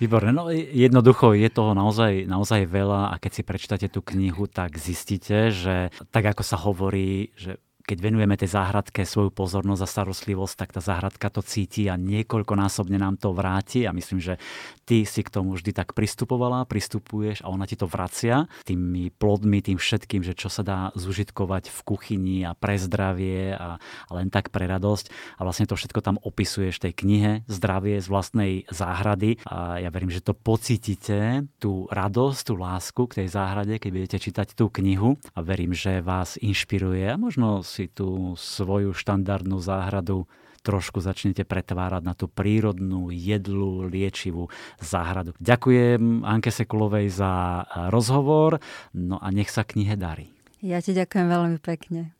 [0.00, 0.30] Výborné.
[0.32, 5.52] No jednoducho je toho naozaj, naozaj veľa a keď si prečítate tú knihu, tak zistíte,
[5.52, 10.70] že tak ako sa hovorí, že keď venujeme tej záhradke svoju pozornosť a starostlivosť, tak
[10.72, 13.84] tá záhradka to cíti a niekoľkonásobne nám to vráti.
[13.84, 14.40] A myslím, že
[14.88, 19.60] ty si k tomu vždy tak pristupovala, pristupuješ a ona ti to vracia tými plodmi,
[19.60, 24.32] tým všetkým, že čo sa dá zužitkovať v kuchyni a pre zdravie a, a len
[24.32, 25.36] tak pre radosť.
[25.36, 29.36] A vlastne to všetko tam opisuješ v tej knihe Zdravie z vlastnej záhrady.
[29.44, 34.18] A ja verím, že to pocítite, tú radosť, tú lásku k tej záhrade, keď budete
[34.20, 35.20] čítať tú knihu.
[35.36, 40.30] A verím, že vás inšpiruje a možno si tú svoju štandardnú záhradu
[40.64, 44.48] trošku začnete pretvárať na tú prírodnú, jedlú, liečivú
[44.80, 45.36] záhradu.
[45.42, 48.62] Ďakujem Anke Sekulovej za rozhovor,
[48.96, 50.30] no a nech sa knihe darí.
[50.64, 52.16] Ja ti ďakujem veľmi pekne.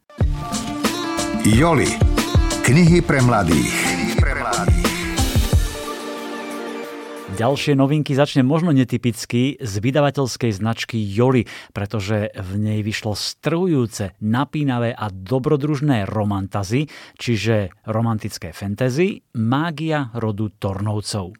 [1.46, 1.88] Joli.
[2.66, 3.72] Knihy pre mladých.
[3.72, 3.93] Knihy pre mladých.
[7.34, 14.94] Ďalšie novinky začne možno netypicky z vydavateľskej značky Joli, pretože v nej vyšlo strujúce, napínavé
[14.94, 16.86] a dobrodružné romantazy,
[17.18, 21.34] čiže romantické fantasy, mágia rodu Tornovcov.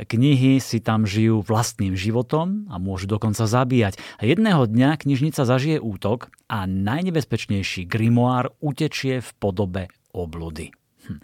[0.00, 4.00] Knihy si tam žijú vlastným životom a môžu dokonca zabíjať.
[4.24, 10.72] Jedného dňa knižnica zažije útok a najnebezpečnejší grimoár utečie v podobe obludy.
[11.04, 11.20] Hm.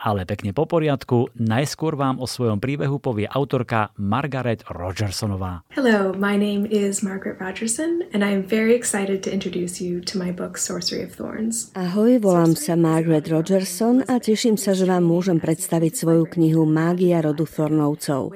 [0.00, 5.60] Ale pekne po poriadku, najskôr vám o svojom príbehu povie autorka Margaret Rogersonová.
[5.76, 10.16] Hello, my name is Margaret Rogerson and I am very excited to introduce you to
[10.16, 11.68] my book Sorcery of Thorns.
[11.76, 17.20] Ahoj, volám sa Margaret Rogerson a teším sa, že vám môžem predstaviť svoju knihu Mágia
[17.20, 18.32] rodu Thornovcov.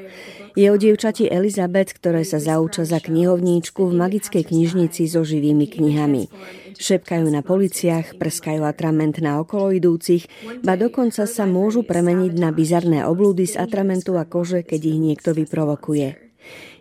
[0.55, 6.31] Je o dievčati Elizabeth, ktoré sa zauča za knihovníčku v magickej knižnici so živými knihami.
[6.79, 10.31] Šepkajú na policiach, prskajú atrament na okoloidúcich,
[10.63, 15.35] ba dokonca sa môžu premeniť na bizarné oblúdy z atramentu a kože, keď ich niekto
[15.35, 16.23] vyprovokuje.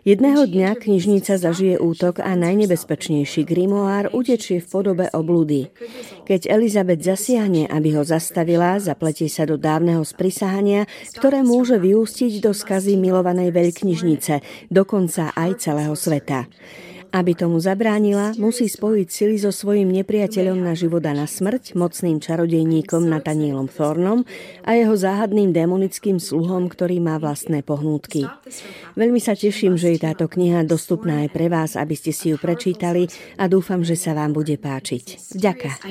[0.04, 5.72] Jedného dňa knižnica zažije útok a najnebezpečnejší grimoár utečie v podobe oblúdy.
[6.28, 10.84] Keď Elizabeth zasiahne, aby ho zastavila, zapletie sa do dávneho sprisahania,
[11.16, 16.52] ktoré môže vyústiť do skazy milovanej veľknižnice, dokonca aj celého sveta.
[17.14, 22.18] Aby tomu zabránila, musí spojiť sily so svojím nepriateľom na život a na smrť, mocným
[22.18, 24.26] čarodejníkom Natanielom Thornom
[24.66, 28.26] a jeho záhadným demonickým sluhom, ktorý má vlastné pohnútky.
[28.98, 32.36] Veľmi sa teším, že je táto kniha dostupná aj pre vás, aby ste si ju
[32.36, 33.06] prečítali
[33.38, 35.38] a dúfam, že sa vám bude páčiť.
[35.38, 35.86] Ďaká.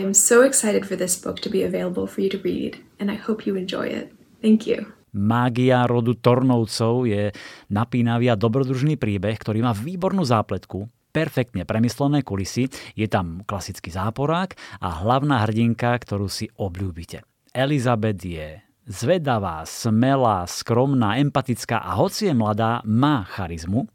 [5.14, 7.32] Mágia rodu Tornovcov je
[7.72, 14.58] napínavý a dobrodružný príbeh, ktorý má výbornú zápletku, perfektne premyslené kulisy, je tam klasický záporák
[14.82, 17.22] a hlavná hrdinka, ktorú si obľúbite.
[17.54, 23.88] Elizabeth je zvedavá, smelá, skromná, empatická a hoci je mladá, má charizmu,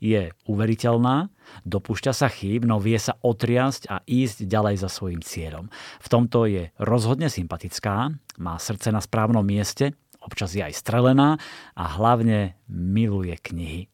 [0.00, 1.28] je uveriteľná,
[1.68, 5.68] dopúšťa sa chýb, no vie sa otriasť a ísť ďalej za svojim cieľom.
[6.00, 9.92] V tomto je rozhodne sympatická, má srdce na správnom mieste,
[10.24, 11.36] občas je aj strelená
[11.76, 13.89] a hlavne miluje knihy.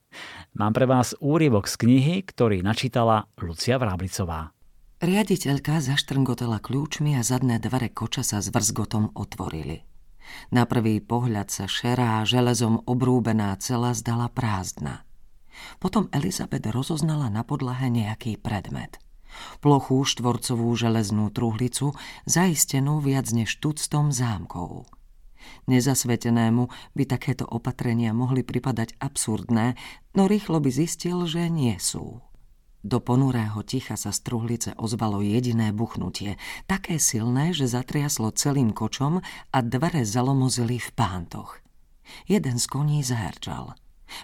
[0.56, 4.56] Mám pre vás úryvok z knihy, ktorý načítala Lucia Vráblicová.
[5.04, 9.84] Riaditeľka zaštrngotala kľúčmi a zadné dvere koča sa s vrzgotom otvorili.
[10.48, 15.04] Na prvý pohľad sa šerá železom obrúbená cela zdala prázdna.
[15.76, 18.96] Potom Elizabeth rozoznala na podlahe nejaký predmet.
[19.60, 21.92] Plochú štvorcovú železnú truhlicu,
[22.24, 24.88] zaistenú viac než tuctom zámkov.
[25.66, 29.74] Nezasvetenému by takéto opatrenia mohli pripadať absurdné,
[30.14, 32.22] no rýchlo by zistil, že nie sú.
[32.86, 36.38] Do ponurého ticha sa z truhlice ozvalo jediné buchnutie,
[36.70, 39.18] také silné, že zatriaslo celým kočom
[39.50, 41.58] a dvere zalomozili v pántoch.
[42.30, 43.74] Jeden z koní zaherčal.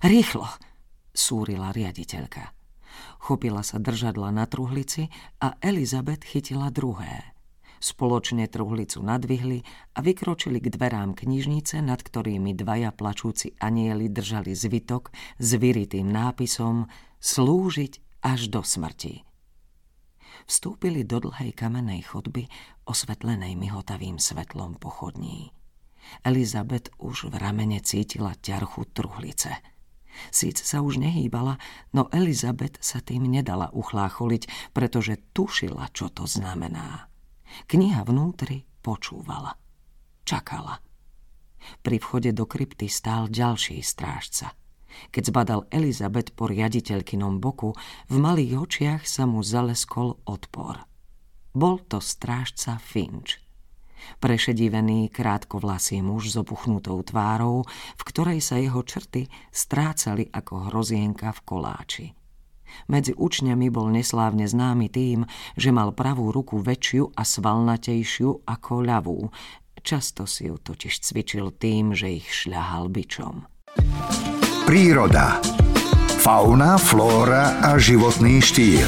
[0.07, 0.47] Rýchlo!
[1.11, 2.55] súrila riaditeľka.
[3.19, 5.11] Chopila sa držadla na truhlici
[5.43, 7.32] a Elizabeth chytila druhé.
[7.83, 9.59] Spoločne truhlicu nadvihli
[9.99, 15.11] a vykročili k dverám knižnice, nad ktorými dvaja plačúci anieli držali zvitok
[15.43, 16.87] s vyritým nápisom
[17.19, 19.27] Slúžiť až do smrti.
[20.47, 22.47] Vstúpili do dlhej kamennej chodby,
[22.87, 25.51] osvetlenej mihotavým svetlom pochodní.
[26.23, 29.59] Elizabeth už v ramene cítila ťarchu truhlice.
[30.31, 31.59] Síce sa už nehýbala,
[31.91, 37.12] no Elizabeth sa tým nedala uchlácholiť, pretože tušila, čo to znamená.
[37.69, 39.55] Kniha vnútri počúvala.
[40.23, 40.79] Čakala.
[41.83, 44.55] Pri vchode do krypty stál ďalší strážca.
[45.09, 47.73] Keď zbadal Elizabet po riaditeľkynom boku,
[48.13, 50.85] v malých očiach sa mu zaleskol odpor.
[51.53, 53.41] Bol to strážca Finch.
[54.19, 61.41] Prešedivený, krátkovlasý muž s opuchnutou tvárou, v ktorej sa jeho črty strácali ako hrozienka v
[61.47, 62.07] koláči.
[62.89, 65.25] Medzi učňami bol neslávne známy tým,
[65.57, 69.21] že mal pravú ruku väčšiu a svalnatejšiu ako ľavú.
[69.83, 73.51] Často si ju totiž cvičil tým, že ich šľahal bičom.
[74.63, 75.43] Príroda.
[76.23, 78.87] Fauna, flóra a životný štýl.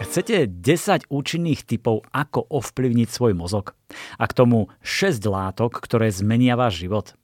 [0.00, 3.76] Chcete 10 účinných typov, ako ovplyvniť svoj mozog?
[4.16, 7.19] A k tomu 6 látok, ktoré zmenia váš život?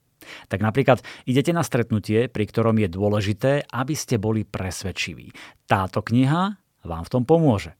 [0.46, 5.32] Tak napríklad idete na stretnutie, pri ktorom je dôležité, aby ste boli presvedčiví.
[5.66, 7.74] Táto kniha vám v tom pomôže.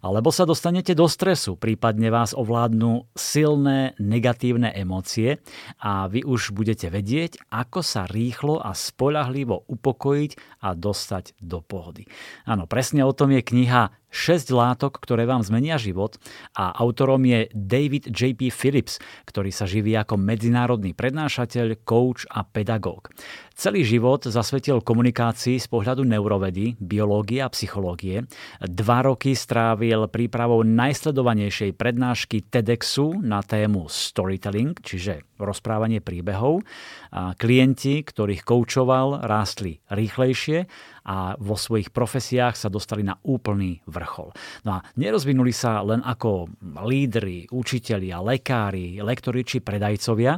[0.00, 5.44] Alebo sa dostanete do stresu, prípadne vás ovládnu silné negatívne emócie
[5.76, 12.08] a vy už budete vedieť, ako sa rýchlo a spolahlivo upokojiť a dostať do pohody.
[12.48, 16.18] Áno, presne o tom je kniha 6 látok, ktoré vám zmenia život
[16.58, 18.50] a autorom je David J.P.
[18.50, 18.98] Phillips,
[19.30, 23.14] ktorý sa živí ako medzinárodný prednášateľ, coach a pedagóg.
[23.58, 28.22] Celý život zasvetil komunikácii z pohľadu neurovedy, biológie a psychológie.
[28.62, 36.62] Dva roky strávil prípravou najsledovanejšej prednášky TEDxu na tému storytelling, čiže rozprávanie príbehov.
[37.10, 40.70] A klienti, ktorých koučoval, rástli rýchlejšie
[41.08, 44.36] a vo svojich profesiách sa dostali na úplný vrchol.
[44.68, 46.52] No a nerozvinuli sa len ako
[46.84, 50.36] lídry, učitelia, lekári, lektori či predajcovia.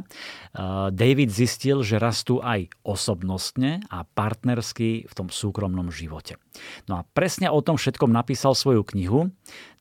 [0.95, 6.39] David zistil, že rastú aj osobnostne a partnersky v tom súkromnom živote.
[6.87, 9.27] No a presne o tom všetkom napísal svoju knihu,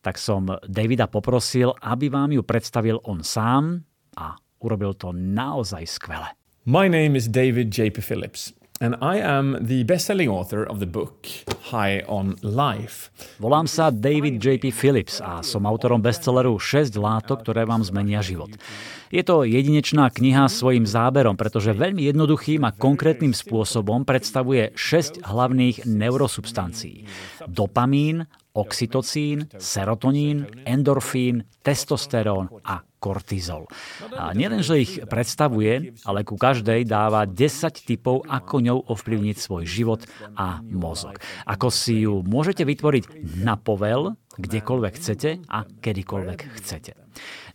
[0.02, 3.86] tak som Davida poprosil, aby vám ju predstavil on sám
[4.18, 6.34] a urobil to naozaj skvele.
[6.66, 8.02] My name is David J.P.
[8.02, 8.52] Phillips.
[8.80, 11.28] And I am the best-selling author of the book
[11.68, 13.12] High on Life.
[13.36, 14.72] Volám sa David J.P.
[14.72, 18.48] Phillips a som autorom bestselleru 6 látok, ktoré vám zmenia život.
[19.12, 25.84] Je to jedinečná kniha svojim záberom, pretože veľmi jednoduchým a konkrétnym spôsobom predstavuje 6 hlavných
[25.84, 27.04] neurosubstancií.
[27.52, 28.24] Dopamín,
[28.56, 33.66] oxytocín, serotonín, endorfín, testosterón a kortizol.
[34.12, 39.64] A nielen, že ich predstavuje, ale ku každej dáva 10 typov, ako ňou ovplyvniť svoj
[39.64, 40.04] život
[40.36, 41.18] a mozog.
[41.48, 46.92] Ako si ju môžete vytvoriť na povel, kdekoľvek chcete a kedykoľvek chcete.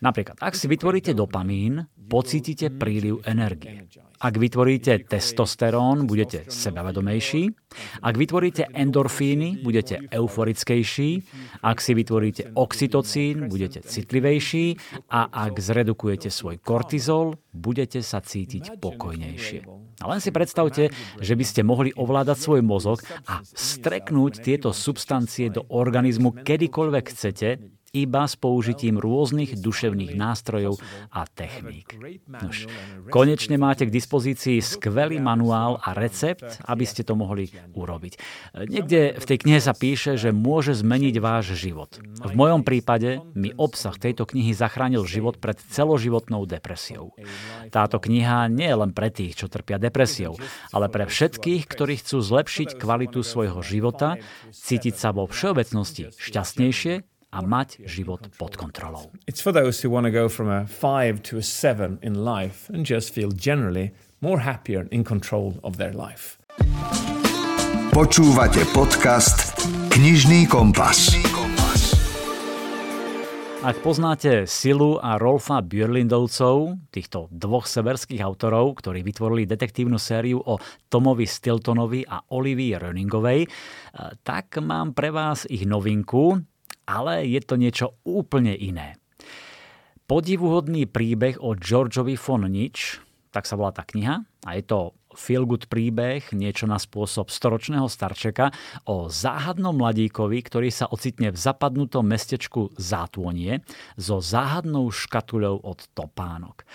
[0.04, 3.88] Napríklad, ak si vytvoríte dopamín, pocítite príliv energie.
[4.16, 7.52] Ak vytvoríte testosterón, budete sebavedomejší.
[8.00, 11.10] Ak vytvoríte endorfíny, budete euforickejší.
[11.60, 14.80] Ak si vytvoríte oxytocín, budete citlivejší.
[15.12, 19.68] A ak zredukujete svoj kortizol, budete sa cítiť pokojnejšie.
[20.04, 25.48] A len si predstavte, že by ste mohli ovládať svoj mozog a streknúť tieto substancie
[25.52, 27.48] do organizmu kedykoľvek chcete,
[27.96, 30.84] iba s použitím rôznych duševných nástrojov
[31.16, 31.96] a techník.
[32.28, 32.68] Nož,
[33.08, 38.20] konečne máte k dispozícii skvelý manuál a recept, aby ste to mohli urobiť.
[38.68, 41.96] Niekde v tej knihe sa píše, že môže zmeniť váš život.
[42.20, 47.16] V mojom prípade mi obsah tejto knihy zachránil život pred celoživotnou depresiou.
[47.72, 50.36] Táto kniha nie je len pre tých, čo trpia depresiou,
[50.76, 54.20] ale pre všetkých, ktorí chcú zlepšiť kvalitu svojho života,
[54.52, 59.12] cítiť sa vo všeobecnosti šťastnejšie a mať život pod kontrolou.
[59.28, 62.72] It's for those who want to go from a 5 to a 7 in life
[62.72, 63.92] and just feel generally
[64.24, 66.40] more happier in control of their life.
[67.92, 69.60] Počúvate podcast
[69.92, 71.16] Knižný kompas.
[73.66, 80.62] Ak poznáte Silu a Rolfa Björlindovcov, týchto dvoch severských autorov, ktorí vytvorili detektívnu sériu o
[80.86, 83.50] Tomovi Stiltonovi a Olivii Röningovej, eh,
[84.22, 86.46] tak mám pre vás ich novinku,
[86.86, 88.98] ale je to niečo úplne iné.
[90.06, 93.02] Podivuhodný príbeh o Georgeovi von Nič,
[93.34, 97.90] tak sa volá tá kniha, a je to feel good príbeh, niečo na spôsob storočného
[97.90, 98.54] starčeka
[98.86, 103.66] o záhadnom mladíkovi, ktorý sa ocitne v zapadnutom mestečku Zátvonie
[103.98, 106.68] so záhadnou škatuľou od topánok.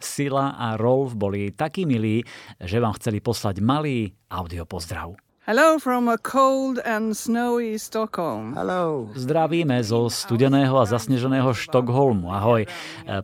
[0.00, 2.24] Sila a Rolf boli takí milí,
[2.56, 5.29] že vám chceli poslať malý audiopozdrav.
[5.50, 8.54] Hello from a cold and snowy Stockholm.
[8.54, 9.10] Hello.
[9.18, 12.30] Zdravíme zo studeného a zasneženého Štokholmu.
[12.30, 12.62] Ahoj.
[12.62, 12.68] E,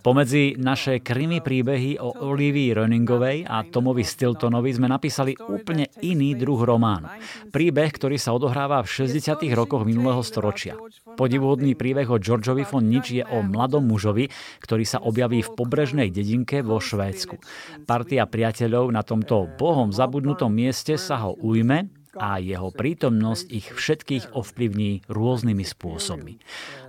[0.02, 6.58] pomedzi naše krimi príbehy o Olivii Röningovej a Tomovi Stiltonovi sme napísali úplne iný druh
[6.58, 7.06] románu.
[7.54, 9.46] Príbeh, ktorý sa odohráva v 60.
[9.54, 10.74] rokoch minulého storočia.
[11.14, 14.26] Podivuhodný príbeh o Georgeovi von Nič je o mladom mužovi,
[14.66, 17.38] ktorý sa objaví v pobrežnej dedinke vo Švédsku.
[17.86, 21.86] Partia priateľov na tomto bohom zabudnutom mieste sa ho ujme
[22.16, 26.34] a jeho prítomnosť ich všetkých ovplyvní rôznymi spôsobmi.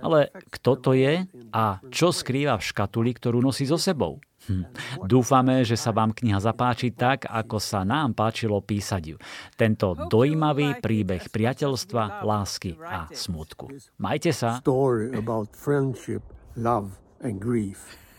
[0.02, 4.18] Ale kto to je a čo skrýva v škatuli, ktorú nosí so sebou?
[4.48, 4.64] Hm.
[5.04, 9.16] Dúfame, že sa vám kniha zapáči tak, ako sa nám páčilo písať ju.
[9.60, 13.68] Tento dojímavý príbeh priateľstva, lásky a smutku.
[14.00, 14.64] Majte sa.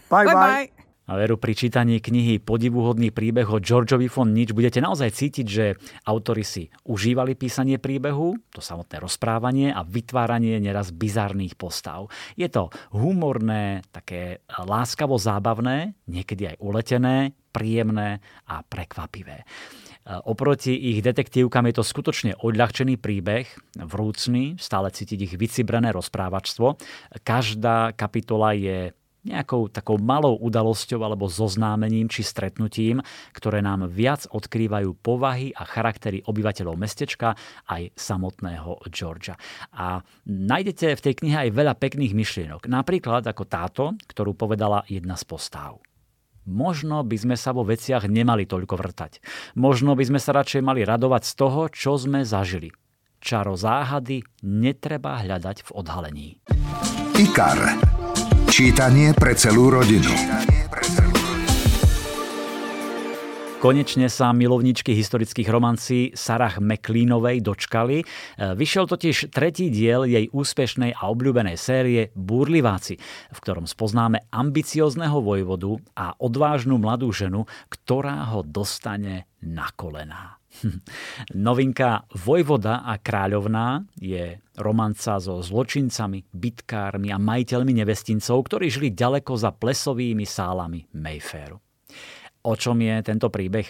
[0.09, 0.25] Bye
[0.69, 0.78] bye.
[1.09, 5.65] Veru pri čítaní knihy Podivuhodný príbeh o Georgeovi von Nič budete naozaj cítiť, že
[6.05, 12.13] autori si užívali písanie príbehu, to samotné rozprávanie a vytváranie neraz bizarných postav.
[12.37, 19.49] Je to humorné, také láskavo zábavné, niekedy aj uletené, príjemné a prekvapivé.
[20.09, 23.45] Oproti ich detektívkam je to skutočne odľahčený príbeh,
[23.77, 26.81] vrúcný, stále cítiť ich vycibrené rozprávačstvo.
[27.21, 28.89] Každá kapitola je
[29.23, 33.03] nejakou takou malou udalosťou alebo zoznámením či stretnutím,
[33.35, 37.35] ktoré nám viac odkrývajú povahy a charaktery obyvateľov mestečka
[37.67, 39.35] aj samotného Georgia.
[39.75, 42.71] A nájdete v tej knihe aj veľa pekných myšlienok.
[42.71, 45.83] Napríklad ako táto, ktorú povedala jedna z postáv.
[46.49, 49.21] Možno by sme sa vo veciach nemali toľko vrtať.
[49.53, 52.73] Možno by sme sa radšej mali radovať z toho, čo sme zažili.
[53.19, 56.29] Čaro záhady netreba hľadať v odhalení.
[57.19, 57.98] IKAR.
[58.49, 60.09] Čítanie pre celú rodinu.
[63.61, 68.01] Konečne sa milovničky historických romancí Sarah McLeanovej dočkali.
[68.01, 68.05] E,
[68.57, 72.97] vyšiel totiž tretí diel jej úspešnej a obľúbenej série Búrliváci,
[73.29, 80.38] v ktorom spoznáme ambiciozného vojvodu a odvážnu mladú ženu, ktorá ho dostane na kolená.
[81.47, 89.33] Novinka Vojvoda a kráľovná je romanca so zločincami, bitkármi a majiteľmi nevestincov, ktorí žili ďaleko
[89.39, 91.57] za plesovými sálami Mayfairu.
[92.47, 93.67] O čom je tento príbeh?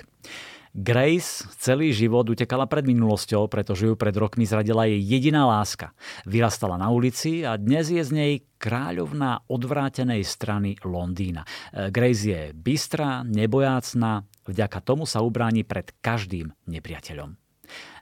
[0.69, 5.97] Grace celý život utekala pred minulosťou, pretože ju pred rokmi zradila jej jediná láska.
[6.29, 11.41] Vyrastala na ulici a dnes je z nej kráľovná odvrátenej strany Londýna.
[11.73, 17.37] Grace je bystrá, nebojácná, vďaka tomu sa ubráni pred každým nepriateľom.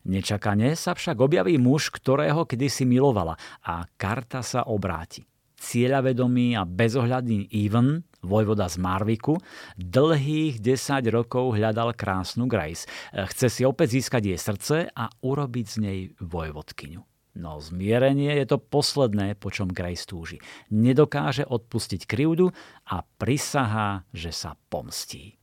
[0.08, 3.36] Nečakane sa však objaví muž, ktorého kedysi milovala
[3.68, 5.28] a karta sa obráti.
[5.58, 9.42] Cieľavedomý a bezohľadný Even vojvoda z Marviku,
[9.76, 12.86] dlhých 10 rokov hľadal krásnu Grace.
[13.12, 17.02] Chce si opäť získať jej srdce a urobiť z nej vojvodkyňu.
[17.38, 20.42] No zmierenie je to posledné, po čom Grace túži.
[20.74, 22.50] Nedokáže odpustiť krivdu
[22.90, 25.37] a prisahá, že sa pomstí.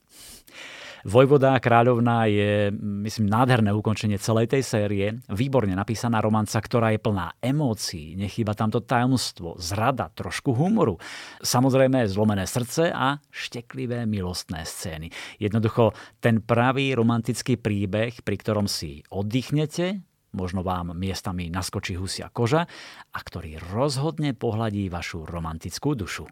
[1.05, 2.73] Vojvoda kráľovná je,
[3.05, 5.21] myslím, nádherné ukončenie celej tej série.
[5.29, 8.17] Výborne napísaná romanca, ktorá je plná emócií.
[8.17, 10.97] Nechýba tam to tajomstvo, zrada, trošku humoru.
[11.45, 15.13] Samozrejme zlomené srdce a šteklivé milostné scény.
[15.37, 15.93] Jednoducho
[16.25, 20.01] ten pravý romantický príbeh, pri ktorom si oddychnete,
[20.33, 22.65] možno vám miestami naskočí husia koža
[23.13, 26.25] a ktorý rozhodne pohľadí vašu romantickú dušu.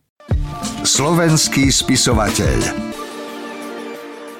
[0.80, 3.11] Slovenský spisovateľ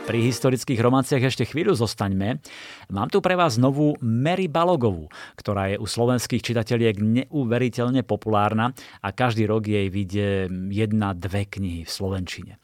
[0.02, 2.42] pri historických romanciach ešte chvíľu zostaňme.
[2.90, 5.06] Mám tu pre vás novú Mary Balogovú,
[5.38, 11.86] ktorá je u slovenských čitateľiek neuveriteľne populárna a každý rok jej vyjde jedna, dve knihy
[11.86, 12.58] v Slovenčine.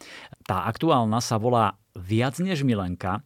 [0.45, 3.23] Tá aktuálna sa volá Viac než Milenka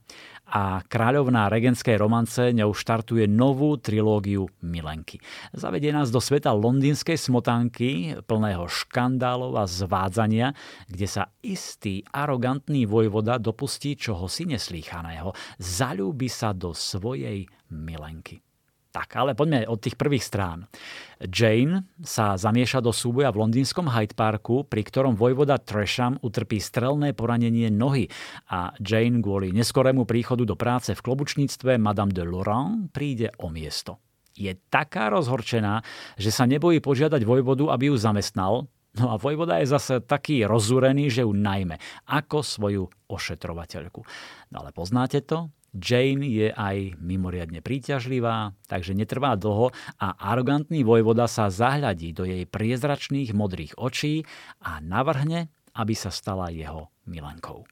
[0.53, 5.17] a kráľovná regenskej romance ňou štartuje novú trilógiu Milenky.
[5.57, 10.53] Zavedie nás do sveta londýnskej smotánky, plného škandálov a zvádzania,
[10.93, 15.33] kde sa istý arogantný vojvoda dopustí čoho si neslýchaného.
[15.57, 18.52] Zalúbi sa do svojej Milenky.
[18.93, 20.69] Tak, ale poďme od tých prvých strán.
[21.17, 27.17] Jane sa zamieša do súboja v londýnskom Hyde Parku, pri ktorom vojvoda Tresham utrpí strelné
[27.17, 28.13] poranenie nohy
[28.53, 33.97] a Jane kvôli neskorému príchodu do práce v klobučníctve Madame de Laurent príde o miesto.
[34.37, 35.81] Je taká rozhorčená,
[36.21, 41.09] že sa nebojí požiadať vojvodu, aby ju zamestnal, No a vojvoda je zase taký rozúrený,
[41.09, 44.05] že ju najme ako svoju ošetrovateľku.
[44.53, 45.49] No ale poznáte to?
[45.73, 52.45] Jane je aj mimoriadne príťažlivá, takže netrvá dlho a arogantný vojvoda sa zahľadí do jej
[52.45, 54.29] priezračných modrých očí
[54.61, 57.65] a navrhne, aby sa stala jeho milenkou.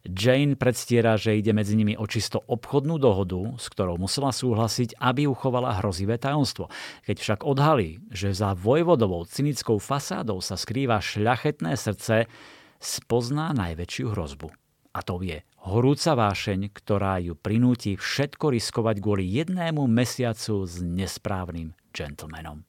[0.00, 5.28] Jane predstiera, že ide medzi nimi o čisto obchodnú dohodu, s ktorou musela súhlasiť, aby
[5.28, 6.72] uchovala hrozivé tajomstvo.
[7.04, 12.32] Keď však odhalí, že za vojvodovou cynickou fasádou sa skrýva šľachetné srdce,
[12.80, 14.48] spozná najväčšiu hrozbu.
[14.96, 21.76] A to je horúca vášeň, ktorá ju prinúti všetko riskovať kvôli jednému mesiacu s nesprávnym
[21.92, 22.64] gentlemanom.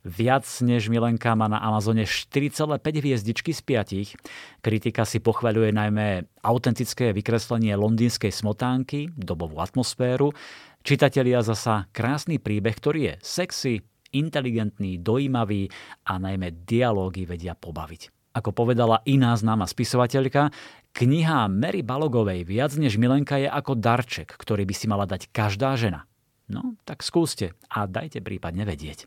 [0.00, 4.64] Viac než Milenka má na Amazone 4,5 hviezdičky z 5.
[4.64, 10.32] Kritika si pochvaľuje najmä autentické vykreslenie londýnskej smotánky, dobovú atmosféru.
[10.80, 13.84] Čitatelia zasa krásny príbeh, ktorý je sexy,
[14.16, 15.68] inteligentný, dojímavý
[16.08, 18.08] a najmä dialógy vedia pobaviť.
[18.30, 20.54] Ako povedala iná známa spisovateľka,
[20.92, 25.74] kniha Mary Balogovej Viac než Milenka je ako darček, ktorý by si mala dať každá
[25.78, 26.06] žena.
[26.50, 29.06] No, tak skúste a dajte prípadne vedieť.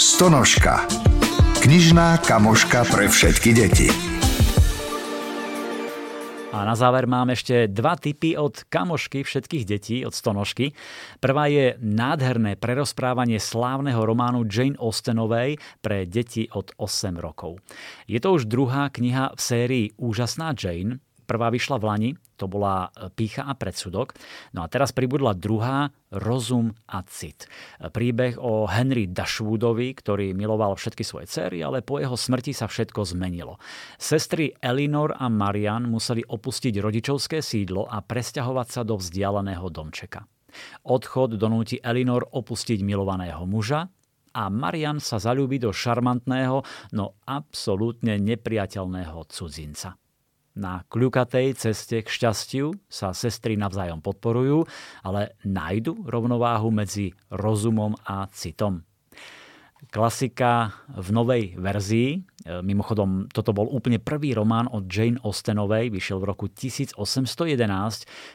[0.00, 0.88] Stonožka.
[1.60, 3.88] Knižná kamoška pre všetky deti.
[6.50, 10.74] A na záver mám ešte dva tipy od kamošky všetkých detí, od Stonožky.
[11.22, 17.62] Prvá je nádherné prerozprávanie slávneho románu Jane Austenovej pre deti od 8 rokov.
[18.10, 20.98] Je to už druhá kniha v sérii Úžasná Jane,
[21.30, 24.18] Prvá vyšla v Lani, to bola e, Pícha a predsudok.
[24.50, 27.46] No a teraz pribudla druhá, Rozum a cit.
[27.78, 32.66] E, príbeh o Henry Dashwoodovi, ktorý miloval všetky svoje cery, ale po jeho smrti sa
[32.66, 33.62] všetko zmenilo.
[33.94, 40.26] Sestry Elinor a Marian museli opustiť rodičovské sídlo a presťahovať sa do vzdialeného domčeka.
[40.82, 43.86] Odchod donúti Elinor opustiť milovaného muža,
[44.30, 46.62] a Marian sa zalúbi do šarmantného,
[46.94, 49.99] no absolútne nepriateľného cudzinca.
[50.58, 54.66] Na kľukatej ceste k šťastiu sa sestry navzájom podporujú,
[55.06, 58.82] ale nájdu rovnováhu medzi rozumom a citom.
[59.88, 66.28] Klasika v novej verzii Mimochodom, toto bol úplne prvý román od Jane Austenovej, vyšiel v
[66.28, 66.96] roku 1811,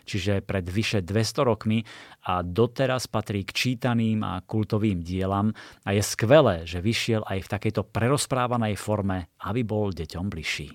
[0.06, 1.82] čiže pred vyše 200 rokmi
[2.26, 5.54] a doteraz patrí k čítaným a kultovým dielam
[5.86, 10.70] a je skvelé, že vyšiel aj v takejto prerozprávanej forme, aby bol deťom bližší.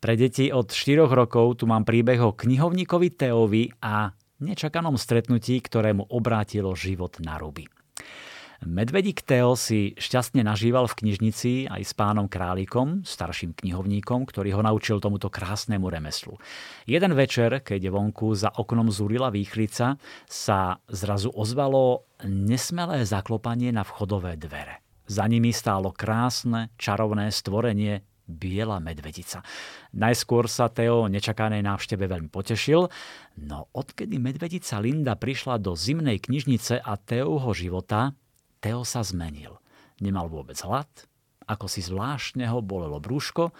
[0.00, 4.08] Pre deti od 4 rokov tu mám príbeh o knihovníkovi Teovi a
[4.40, 7.68] nečakanom stretnutí, ktorému obrátilo život na ruby.
[8.64, 14.64] Medvedík Teo si šťastne nažíval v knižnici aj s pánom Králikom, starším knihovníkom, ktorý ho
[14.64, 16.40] naučil tomuto krásnemu remeslu.
[16.88, 24.40] Jeden večer, keď vonku za oknom zúrila výchlica, sa zrazu ozvalo nesmelé zaklopanie na vchodové
[24.40, 24.80] dvere.
[25.08, 29.42] Za nimi stálo krásne, čarovné stvorenie biela medvedica.
[29.92, 32.86] Najskôr sa Teo nečakanej návšteve veľmi potešil,
[33.42, 38.14] no odkedy medvedica Linda prišla do zimnej knižnice a Teovho života,
[38.62, 39.58] Teo sa zmenil.
[40.00, 40.88] Nemal vôbec hlad,
[41.50, 43.50] ako si zvláštne ho bolelo brúško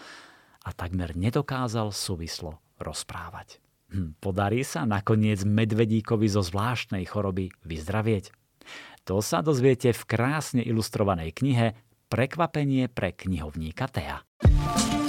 [0.65, 3.59] a takmer nedokázal súvislo rozprávať.
[3.91, 8.31] Hm, podarí sa nakoniec medvedíkovi zo zvláštnej choroby vyzdravieť?
[9.09, 11.75] To sa dozviete v krásne ilustrovanej knihe
[12.11, 14.30] Prekvapenie pre knihovníka Tea.
[14.43, 15.00] Thank you.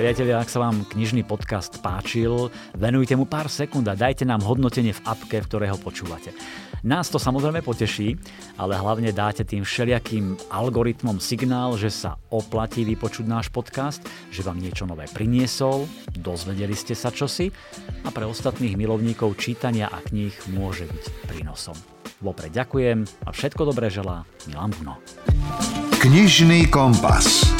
[0.00, 4.96] Priatelia, ak sa vám knižný podcast páčil, venujte mu pár sekúnd a dajte nám hodnotenie
[4.96, 6.32] v apke, v ktorého počúvate.
[6.80, 8.16] Nás to samozrejme poteší,
[8.56, 14.00] ale hlavne dáte tým všelijakým algoritmom signál, že sa oplatí vypočuť náš podcast,
[14.32, 15.84] že vám niečo nové priniesol,
[16.16, 17.52] dozvedeli ste sa čosi
[18.00, 21.76] a pre ostatných milovníkov čítania a kníh môže byť prínosom.
[22.24, 24.96] Vopred ďakujem a všetko dobré želá Milan Buno.
[26.00, 27.59] Knižný kompas.